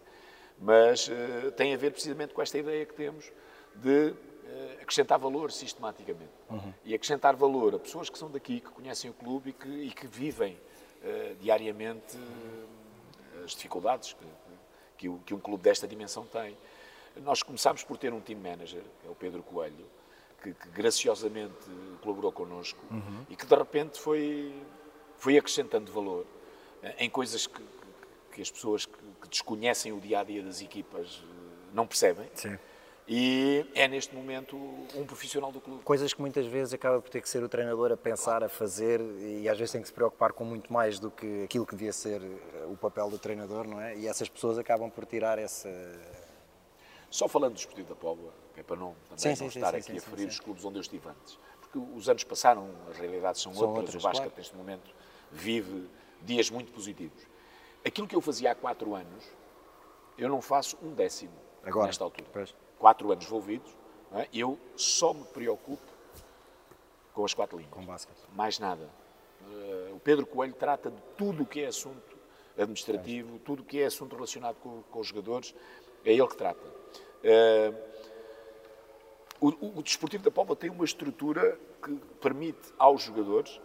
[0.59, 3.31] mas eh, tem a ver precisamente com esta ideia que temos
[3.75, 6.31] de uh, acrescentar valor sistematicamente.
[6.49, 6.73] Uhum.
[6.83, 9.91] E acrescentar valor a pessoas que são daqui, que conhecem o clube e que, e
[9.91, 10.59] que vivem
[11.39, 12.17] diariamente
[13.47, 14.25] as dificuldades que,
[14.97, 16.55] que, que, um clube desta dimensão tem.
[17.23, 19.85] Nós começámos por ter um team manager, que é o Pedro Coelho,
[20.43, 21.55] que, que graciosamente
[22.01, 23.25] colaborou connosco uhum.
[23.29, 24.53] e que de repente foi,
[25.17, 26.25] foi acrescentando valor
[26.83, 27.63] eh, em coisas que,
[28.31, 32.29] que as pessoas que, que, desconhecem o dia a dia das equipas eh, não percebem.
[32.35, 32.57] Sim.
[33.09, 34.57] E é neste momento
[34.93, 35.81] um profissional do clube.
[35.83, 38.99] Coisas que muitas vezes acaba por ter que ser o treinador a pensar, a fazer
[38.99, 41.93] e às vezes tem que se preocupar com muito mais do que aquilo que devia
[41.93, 43.95] ser eh, o papel do treinador, não é?
[43.95, 45.69] E essas pessoas acabam por tirar essa.
[47.09, 49.77] Só falando do Esportivo da Póvoa, é para não, também sim, não sim, estar sim,
[49.77, 51.39] aqui a ferir os clubes onde eu estive antes.
[51.61, 54.37] Porque os anos passaram, as realidades são, são outras, outras, o Basket claro.
[54.37, 54.93] neste momento
[55.31, 55.89] vive
[56.21, 57.25] dias muito positivos.
[57.85, 59.23] Aquilo que eu fazia há quatro anos,
[60.17, 61.31] eu não faço um décimo
[61.63, 62.27] Agora, nesta altura.
[62.33, 63.71] Pois quatro anos envolvidos,
[64.13, 64.27] é?
[64.33, 65.81] eu só me preocupo
[67.13, 67.73] com as quatro linhas.
[67.73, 68.17] Com basquete.
[68.33, 68.89] Mais nada.
[69.41, 72.17] Uh, o Pedro Coelho trata de tudo o que é assunto
[72.57, 75.53] administrativo, tudo o que é assunto relacionado com, com, os jogadores,
[76.03, 76.61] é ele que trata.
[76.61, 77.87] Uh,
[79.39, 83.61] o, o, o Desportivo da Póvoa tem uma estrutura que permite aos jogadores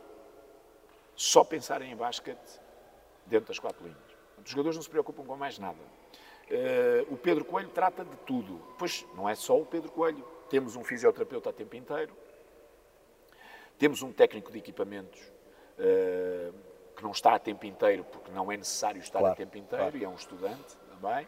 [1.14, 2.60] só pensarem em basquete
[3.26, 3.98] dentro das quatro linhas.
[4.44, 5.78] Os jogadores não se preocupam com mais nada.
[6.52, 8.60] Uh, o Pedro Coelho trata de tudo.
[8.78, 10.22] Pois não é só o Pedro Coelho.
[10.50, 12.12] Temos um fisioterapeuta a tempo inteiro,
[13.78, 15.18] temos um técnico de equipamentos
[15.78, 16.54] uh,
[16.94, 19.84] que não está a tempo inteiro, porque não é necessário estar claro, a tempo inteiro,
[19.84, 19.96] claro.
[19.96, 21.26] e é um estudante também,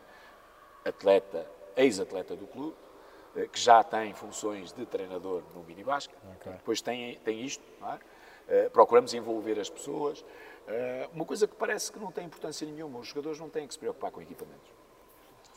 [0.85, 2.77] atleta, ex-atleta do clube,
[3.35, 6.15] uh, que já tem funções de treinador no minibasca.
[6.37, 6.53] Okay.
[6.53, 7.65] Depois tem, tem isto,
[8.47, 8.69] é?
[8.69, 10.23] procuramos envolver as pessoas.
[11.15, 13.79] uma coisa que parece que não tem importância nenhuma, os jogadores não têm que se
[13.81, 14.74] preocupar com equipamentos.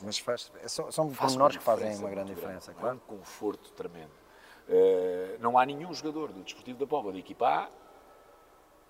[0.02, 2.96] Mas faz, é são, são pormenores que fazem uma grande diferença, grande, claro.
[2.96, 4.12] um conforto tremendo.
[4.68, 7.68] Uh, não há nenhum jogador do Desportivo da Póvoa da equipa A,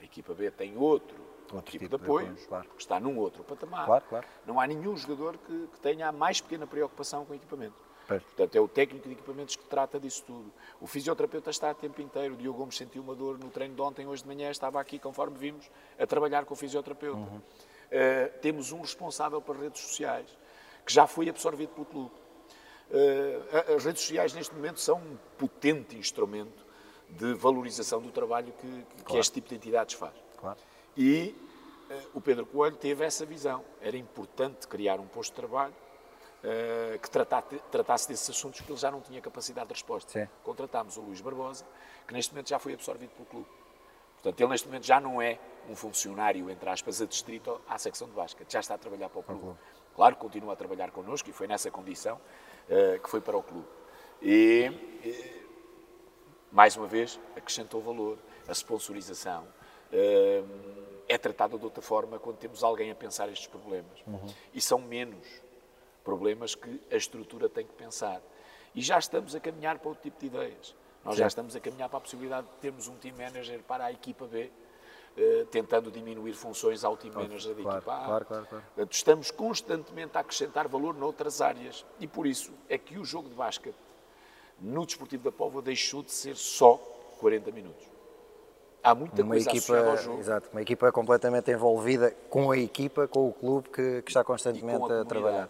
[0.01, 1.17] a equipa B tem outro,
[1.53, 2.69] outro tipo, tipo de apoio, de claro.
[2.79, 3.87] está num outro patamar.
[3.87, 4.27] Claro, claro.
[4.47, 7.75] Não há nenhum jogador que, que, tenha a mais pequena preocupação com o equipamento.
[8.07, 8.23] Pois.
[8.23, 10.53] Portanto, é o técnico de equipamentos que trata disso tudo.
[10.81, 12.35] O fisioterapeuta está a tempo inteiro.
[12.35, 14.99] O Diogo Gomes sentiu uma dor no treino de ontem, hoje de manhã, estava aqui,
[14.99, 17.19] conforme vimos, a trabalhar com o fisioterapeuta.
[17.19, 17.39] Uhum.
[17.39, 20.38] Uh, temos um responsável para redes sociais
[20.89, 22.15] que já foi absorvido pelo clube.
[22.91, 26.65] Eh, as redes sociais, neste momento, são um potente instrumento
[27.11, 28.67] de valorização do trabalho que,
[28.97, 29.21] que claro.
[29.21, 30.15] este tipo de entidades faz.
[30.39, 30.59] Claro.
[30.97, 31.35] E
[31.91, 33.63] uh, o Pedro Coelho teve essa visão.
[33.83, 38.81] Era importante criar um posto de trabalho uh, que tratasse, tratasse desses assuntos que ele
[38.81, 40.11] já não tinha capacidade de resposta.
[40.11, 40.27] Sim.
[40.43, 41.67] Contratámos o Luís Barbosa,
[42.07, 43.49] que neste momento já foi absorvido pelo clube.
[44.15, 45.39] Portanto, ele neste momento já não é
[45.71, 49.23] um funcionário, entre aspas, adstrito à secção de basquete, já está a trabalhar para o
[49.23, 49.57] clube.
[49.95, 52.17] Claro que continua a trabalhar connosco e foi nessa condição
[52.69, 53.67] uh, que foi para o clube.
[54.23, 54.71] E,
[55.05, 55.47] e,
[56.53, 59.45] mais uma vez, acrescentou valor, a sponsorização.
[59.93, 64.03] Uh, é tratada de outra forma quando temos alguém a pensar estes problemas.
[64.07, 64.27] Uhum.
[64.53, 65.27] E são menos
[66.05, 68.21] problemas que a estrutura tem que pensar.
[68.75, 70.75] E já estamos a caminhar para outro tipo de ideias.
[71.05, 71.21] Nós Sim.
[71.21, 74.27] já estamos a caminhar para a possibilidade de termos um team manager para a equipa
[74.27, 74.51] B, eh,
[75.51, 78.05] tentando diminuir funções team manager da claro, equipa.
[78.05, 78.89] Claro, claro, claro.
[78.91, 83.35] Estamos constantemente a acrescentar valor noutras áreas e por isso é que o jogo de
[83.35, 83.77] basquete
[84.61, 86.77] no Desportivo da Póvoa deixou de ser só
[87.21, 87.87] 40 minutos.
[88.83, 90.21] Há muita uma coisa equipa, ao jogo.
[90.21, 94.93] Exato, uma equipa completamente envolvida com a equipa, com o clube que, que está constantemente
[94.93, 95.49] a, a, trabalhar.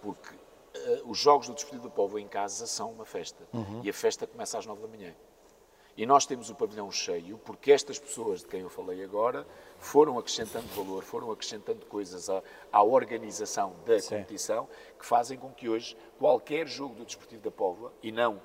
[0.00, 3.80] Porque uh, os jogos do Desportivo da Póvoa em casa são uma festa uhum.
[3.82, 5.14] e a festa começa às 9 da manhã.
[5.98, 9.44] E nós temos o pavilhão cheio porque estas pessoas de quem eu falei agora
[9.80, 12.40] foram acrescentando valor, foram acrescentando coisas à,
[12.70, 14.10] à organização da Sim.
[14.10, 18.40] competição que fazem com que hoje qualquer jogo do Desportivo da Póvoa, e não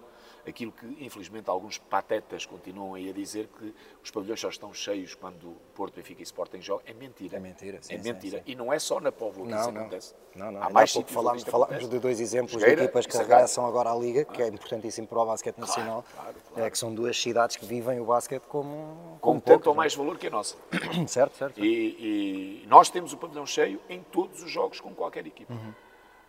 [0.48, 3.74] aquilo que, infelizmente, alguns patetas continuam aí a dizer que
[4.04, 6.84] os pavilhões só estão cheios quando Porto, Benfica e Sporting jogam.
[6.86, 7.38] É mentira.
[7.38, 8.38] É mentira, sim, É mentira.
[8.40, 8.52] Sim, sim.
[8.52, 9.82] E não é só na Póvoa que não, isso não.
[9.82, 10.16] acontece.
[10.36, 10.64] Não, não.
[10.64, 14.26] Há mais pouco falámos, falámos de dois exemplos de equipas que regressam agora à Liga,
[14.26, 16.68] que é importantíssimo para o basquete nacional, claro, claro.
[16.68, 20.18] É, que são duas cidades que vivem o basquete como Com tanto ou mais valor
[20.18, 20.56] que a nossa.
[21.08, 21.64] certo, certo.
[21.64, 25.54] E, e, nós temos o pavilhão cheio em todos os jogos com qualquer equipa.
[25.54, 25.74] Uhum.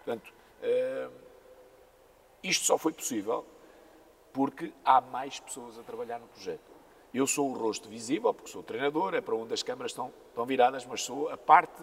[0.04, 1.10] Portanto, uh,
[2.42, 3.44] isto só foi possível
[4.34, 6.74] porque há mais pessoas a trabalhar no projeto.
[7.14, 10.44] Eu sou o rosto visível, porque sou treinador, é para onde as câmaras estão, estão
[10.44, 11.80] viradas, mas sou a parte,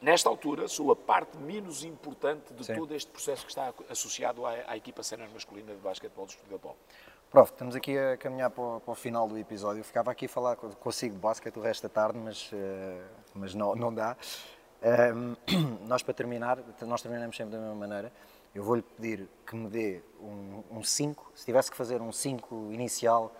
[0.00, 2.76] nesta altura, sou a parte menos importante de Sim.
[2.76, 6.50] todo este processo que está associado à, à equipa sénior masculina de basquetebol do Estudo
[6.52, 6.76] da Pó.
[7.28, 9.80] Prof, estamos aqui a caminhar para o, para o, final do episódio.
[9.80, 12.56] Eu ficava aqui a falar consigo de basquete o resto da tarde, mas, uh,
[13.34, 14.16] mas não, não dá.
[15.88, 18.12] Nós, para terminar, nós terminamos sempre da mesma maneira
[18.54, 20.00] eu vou-lhe pedir que me dê
[20.70, 23.34] um 5, se tivesse que fazer um 5 inicial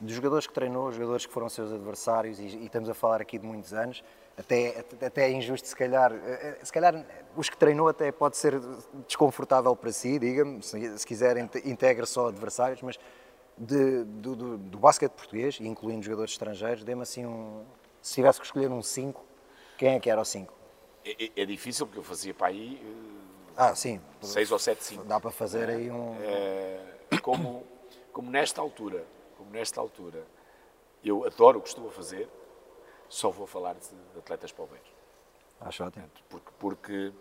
[0.00, 3.38] dos jogadores que treinou, jogadores que foram seus adversários, e, e, estamos a falar aqui
[3.38, 4.02] de muitos anos,
[4.36, 7.06] até, até é injusto se calhar, eh, eh, se calhar
[7.36, 8.60] os que treinou até pode ser
[9.06, 12.98] desconfortável para si, diga-me, se, se quiser integre só adversários, mas
[13.56, 17.64] de, do, do, do basquete português, incluindo jogadores estrangeiros, dê-me assim um.
[18.02, 19.24] Se tivesse que escolher um 5,
[19.78, 20.52] quem é que era o 5?
[21.04, 22.82] É, é, é, difícil porque eu fazia para aí.
[23.56, 24.00] Ah, sim.
[24.20, 25.04] 6 ou 7, 5.
[25.04, 26.16] Dá para fazer aí um.
[26.20, 27.64] É, como,
[28.12, 29.04] como nesta altura,
[29.36, 30.24] como nesta altura,
[31.04, 32.28] eu adoro o que estou a fazer,
[33.08, 34.88] só vou falar de atletas palmeiras.
[35.60, 36.10] Acho ótimo.
[36.28, 37.12] Porque, porque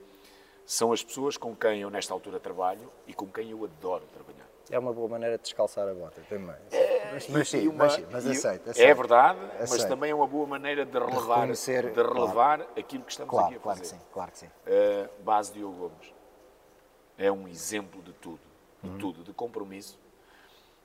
[0.66, 4.48] são as pessoas com quem eu nesta altura trabalho e com quem eu adoro trabalhar.
[4.72, 6.56] É uma boa maneira de descalçar a bota também.
[6.72, 9.70] É, mas, mas, sim, uma, mas, mas aceito, aceito, É verdade, aceito.
[9.70, 12.68] mas também é uma boa maneira de relevar, de, de relevar claro.
[12.78, 13.62] aquilo que estamos claro, aqui a fazer.
[13.62, 14.48] Claro que sim, claro que sim.
[14.48, 16.14] Uh, base Diogo Gomes
[17.18, 18.42] é um exemplo de tudo,
[18.82, 18.98] de uhum.
[18.98, 20.00] tudo, de compromisso,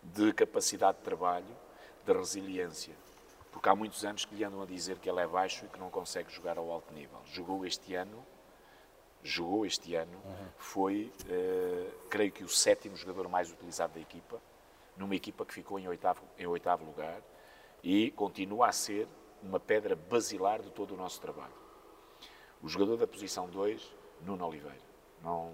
[0.02, 1.56] de capacidade de trabalho,
[2.04, 2.94] de resiliência.
[3.50, 5.78] Porque há muitos anos que lhe andam a dizer que ele é baixo e que
[5.78, 7.18] não consegue jogar ao alto nível.
[7.24, 8.24] Jogou este ano
[9.22, 10.46] jogou este ano, uhum.
[10.56, 14.40] foi, uh, creio que, o sétimo jogador mais utilizado da equipa,
[14.96, 17.20] numa equipa que ficou em oitavo, em oitavo lugar
[17.82, 19.06] e continua a ser
[19.42, 21.54] uma pedra basilar de todo o nosso trabalho.
[22.60, 24.80] O jogador da posição 2, Nuno Oliveira.
[25.22, 25.52] Não,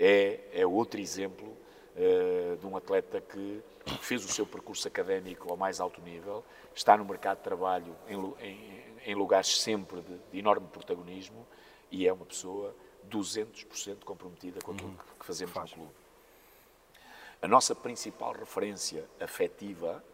[0.00, 1.46] é, é outro exemplo
[1.94, 3.62] uh, de um atleta que
[4.00, 6.42] fez o seu percurso académico ao mais alto nível,
[6.74, 11.46] está no mercado de trabalho em, em, em lugares sempre de, de enorme protagonismo
[11.90, 12.74] e é uma pessoa
[13.10, 14.96] 200% comprometida com aquilo uhum.
[15.18, 15.70] que fazemos Faz.
[15.72, 15.92] no clube.
[17.42, 20.04] A nossa principal referência afetiva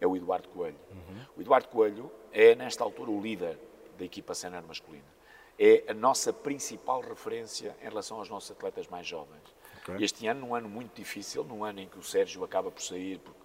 [0.00, 0.78] é o Eduardo Coelho.
[0.90, 1.26] Uhum.
[1.36, 3.58] O Eduardo Coelho é, nesta altura, o líder
[3.98, 5.11] da equipa sénior masculina.
[5.64, 9.42] É a nossa principal referência em relação aos nossos atletas mais jovens.
[9.82, 10.04] Okay.
[10.04, 13.20] Este ano, num ano muito difícil, num ano em que o Sérgio acaba por sair
[13.20, 13.40] porque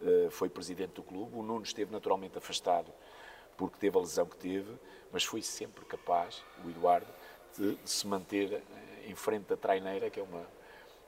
[0.00, 2.90] uh, foi presidente do clube, o Nuno esteve naturalmente afastado
[3.54, 4.72] porque teve a lesão que teve,
[5.12, 7.12] mas foi sempre capaz, o Eduardo,
[7.58, 8.62] de se manter eh,
[9.08, 10.46] em frente da traineira, que é uma,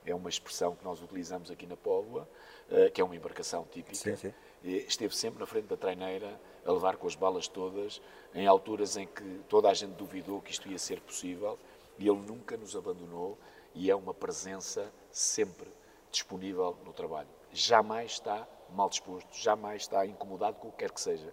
[0.05, 2.29] é uma expressão que nós utilizamos aqui na Póvoa,
[2.71, 3.95] uh, que é uma embarcação típica.
[3.97, 4.35] Sim, sim.
[4.63, 6.39] Esteve sempre na frente da traineira,
[6.69, 8.03] a levar com as balas todas,
[8.35, 11.59] em alturas em que toda a gente duvidou que isto ia ser possível,
[11.99, 13.39] e ele nunca nos abandonou
[13.75, 15.67] e é uma presença sempre
[16.11, 17.29] disponível no trabalho.
[17.51, 21.33] Jamais está mal disposto, jamais está incomodado com o que quer que seja.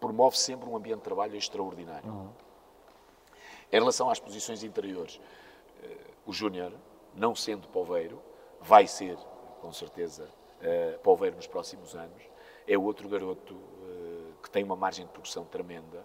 [0.00, 2.10] Promove sempre um ambiente de trabalho extraordinário.
[2.10, 2.30] Uhum.
[3.70, 5.20] Em relação às posições interiores,
[5.82, 6.72] eh, o Júnior,
[7.14, 8.22] não sendo polveiro,
[8.60, 9.18] vai ser,
[9.60, 10.30] com certeza,
[10.62, 12.22] eh, polveiro nos próximos anos.
[12.66, 13.54] É outro garoto
[14.46, 16.04] que tem uma margem de progressão tremenda,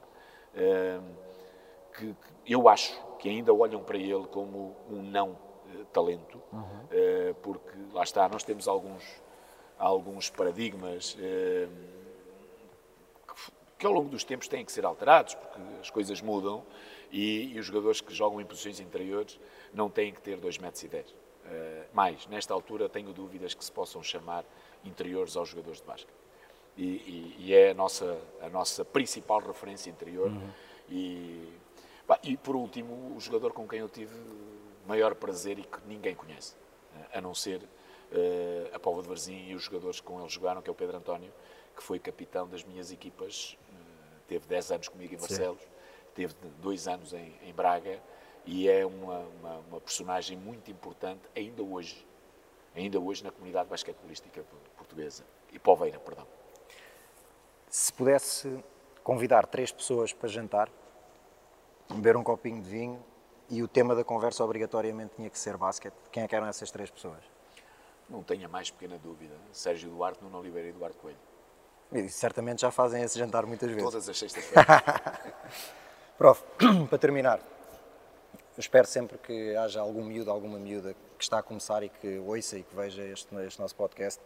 [1.94, 2.16] que
[2.48, 5.38] eu acho que ainda olham para ele como um não
[5.94, 7.34] talento, uhum.
[7.44, 9.04] porque lá está, nós temos alguns,
[9.78, 11.16] alguns paradigmas
[13.82, 16.64] que ao longo dos tempos têm que ser alterados, porque as coisas mudam
[17.12, 19.40] e, e, os jogadores que jogam em posições interiores
[19.74, 21.10] não têm que ter 2 metros e 10.
[21.10, 21.16] Uh,
[21.46, 24.46] eh, mais, nesta altura tenho dúvidas que se possam chamar
[24.86, 26.21] interiores aos jogadores de basquete.
[26.78, 30.30] E, e, e, é a nossa, a nossa principal referência interior.
[30.30, 30.50] Uhum.
[30.90, 31.54] E,
[32.24, 34.16] e, por último, o jogador com quem eu tive
[34.88, 36.56] maior prazer e que ninguém conhece,
[37.14, 40.70] a não ser uh, a Póvoa de Varzim e os jogadores com ele jogaram, que
[40.70, 41.32] é o Pedro António,
[41.76, 45.62] que foi capitão das minhas equipas, uh, teve 10 anos comigo em Barcelos.
[45.62, 45.72] Sim
[46.14, 48.02] teve dois anos em, em Braga
[48.46, 52.06] e é uma, uma, uma, personagem muito importante ainda hoje,
[52.76, 54.44] ainda hoje na comunidade basquetebolística
[54.76, 56.26] portuguesa, e poveira, perdão.
[57.72, 58.62] Se pudesse
[59.02, 60.70] convidar três pessoas para jantar,
[61.90, 63.02] beber um copinho de vinho
[63.50, 66.70] e o tema da conversa obrigatoriamente tinha que ser basquete, quem é que eram essas
[66.70, 67.24] três pessoas?
[68.10, 69.34] Não tenho a mais pequena dúvida.
[69.54, 71.18] Sérgio Duarte, Nuno Oliveira e Eduardo Coelho.
[71.94, 73.86] E certamente já fazem esse jantar muitas vezes.
[73.86, 74.66] Todas as sextas-feiras.
[76.18, 76.44] Prof,
[76.90, 81.84] para terminar, eu espero sempre que haja algum miúdo, alguma miúda que está a começar
[81.84, 84.22] e que ouça e que veja este, este nosso podcast.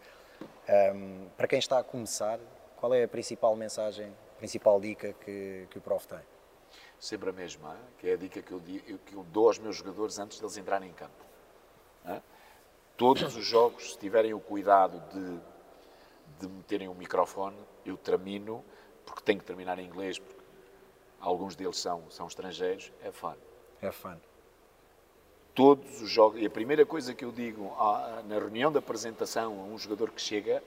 [0.67, 2.39] Um, para quem está a começar,
[2.85, 6.19] qual é a principal mensagem, a principal dica que, que o Prof tem?
[6.99, 10.19] Sempre a mesma, que é a dica que eu, que eu dou aos meus jogadores
[10.19, 11.25] antes de eles entrarem em campo.
[12.95, 15.39] Todos os jogos, se tiverem o cuidado de,
[16.39, 18.63] de meterem o um microfone, eu termino,
[19.03, 20.43] porque tenho que terminar em inglês, porque
[21.19, 23.33] alguns deles são, são estrangeiros, é fun.
[23.81, 24.17] É fun.
[25.55, 29.59] Todos os jogos, e a primeira coisa que eu digo ah, na reunião de apresentação
[29.59, 30.61] a um jogador que chega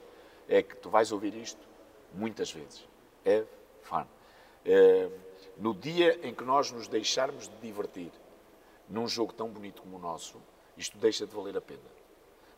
[0.49, 1.68] é que tu vais ouvir isto
[2.13, 2.87] muitas vezes.
[3.25, 3.43] É
[3.81, 4.05] fun.
[4.65, 5.09] É,
[5.57, 8.11] no dia em que nós nos deixarmos de divertir
[8.87, 10.41] num jogo tão bonito como o nosso,
[10.77, 11.79] isto deixa de valer a pena.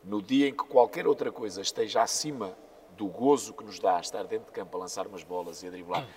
[0.03, 2.55] No dia em que qualquer outra coisa esteja acima
[2.97, 5.69] do gozo que nos dá estar dentro de campo a lançar umas bolas e a
[5.69, 6.07] driblar,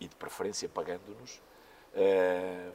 [0.00, 1.40] e de preferência pagando-nos,
[1.94, 2.72] uh,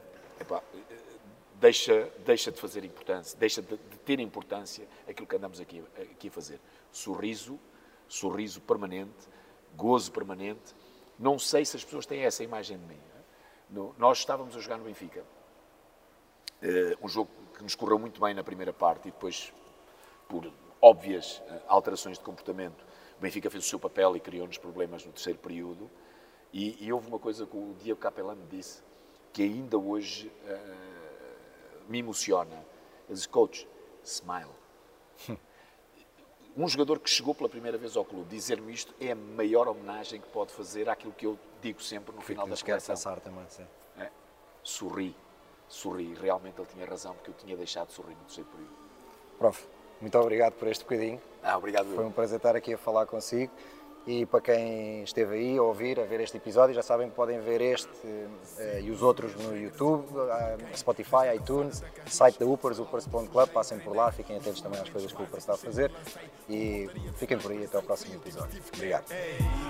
[1.60, 6.28] deixa, deixa de fazer importância, deixa de, de, ter importância aquilo que andamos aqui, aqui
[6.28, 6.60] a fazer.
[6.92, 7.58] Sorriso,
[8.08, 9.28] sorriso permanente,
[9.76, 10.74] gozo permanente.
[11.18, 13.00] Não sei se as pessoas têm essa imagem de mim.
[13.70, 15.22] No, nós estávamos a jogar no Benfica,
[16.62, 19.52] uh, um jogo que nos correu muito bem na primeira parte e depois,
[20.28, 22.86] por óbvias uh, alterações de comportamento,
[23.18, 25.90] o Benfica fez o seu papel e criou-nos problemas no terceiro período.
[26.52, 28.82] E, e, houve uma coisa que o Diego Capelano disse,
[29.32, 32.64] que ainda hoje uh, me emociona.
[33.08, 33.68] Ele disse, coach,
[34.04, 34.54] smile.
[36.56, 40.20] um jogador que chegou pela primeira vez ao clube dizer-me isto é a maior homenagem
[40.20, 42.94] que pode fazer àquilo que eu digo sempre no final da coleção.
[42.94, 43.66] passar também, sim.
[43.98, 44.08] É?
[44.62, 45.14] Sorri,
[45.68, 46.14] sorri.
[46.14, 48.72] Realmente ele tinha razão, porque eu tinha deixado de sorrir no terceiro período.
[49.38, 49.66] Prof,
[50.00, 51.20] muito obrigado por este bocadinho.
[51.42, 51.94] Ah, obrigado.
[51.94, 53.52] Foi um prazer estar aqui a falar consigo.
[54.06, 57.40] E para quem esteve aí a ouvir, a ver este episódio, já sabem que podem
[57.40, 63.48] ver este uh, e os outros no YouTube, uh, Spotify, iTunes, site da Upers, upers.club.
[63.48, 65.90] Passem por lá, fiquem atentos também às coisas que o Upers está a fazer
[66.48, 68.62] e fiquem por aí até o próximo episódio.
[68.72, 69.12] Obrigado.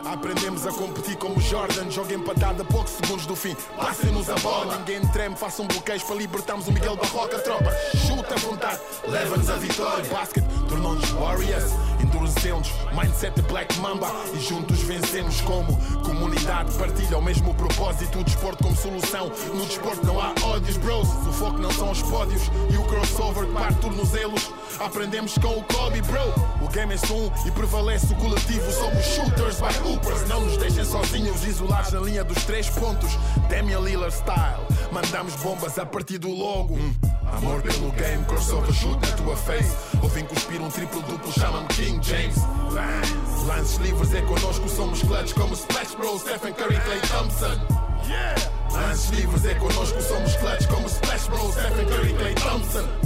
[0.05, 3.57] Aprendemos a competir como Jordan, joga empatada a poucos segundos do fim.
[3.75, 7.39] Passem-nos a bola, ninguém treme, façam bloqueios para libertarmos o Miguel Barroca.
[7.39, 7.71] Tropa,
[8.07, 10.05] chuta à vontade, leva-nos a vitória.
[10.11, 11.73] Basket tornou-nos Warriors,
[12.03, 16.73] endurecemos, mindset Black Mamba e juntos vencemos como comunidade.
[16.77, 19.31] Partilha o mesmo propósito, o desporto como solução.
[19.55, 21.09] No desporto não há ódios, bros.
[21.09, 24.51] O foco não são os pódios e o crossover que parte tornozelos.
[24.79, 26.56] Aprendemos com o Kobe, bro.
[26.67, 28.73] O game é som e prevalece o coletivo.
[28.73, 30.29] Somos shooters by hoopers.
[30.29, 33.17] Não nos deixem sozinhos, isolados na linha dos três pontos.
[33.49, 34.67] Damian Lillard style.
[34.91, 36.75] Mandamos bombas a partir do logo.
[36.75, 36.93] Hum.
[37.37, 39.77] Amor pelo game, crossover shoot na tua face.
[40.03, 42.37] Ou vem cuspir um triplo duplo, chama-me King James.
[43.47, 47.61] Lances livres é connosco, somos clutch como Splash Bros, Stephen Curry, Clay Thompson.
[48.09, 48.35] Yeah!
[48.73, 53.06] Lances livres é connosco, somos clutch como Splash Bros, Stephen Curry, Clay Thompson.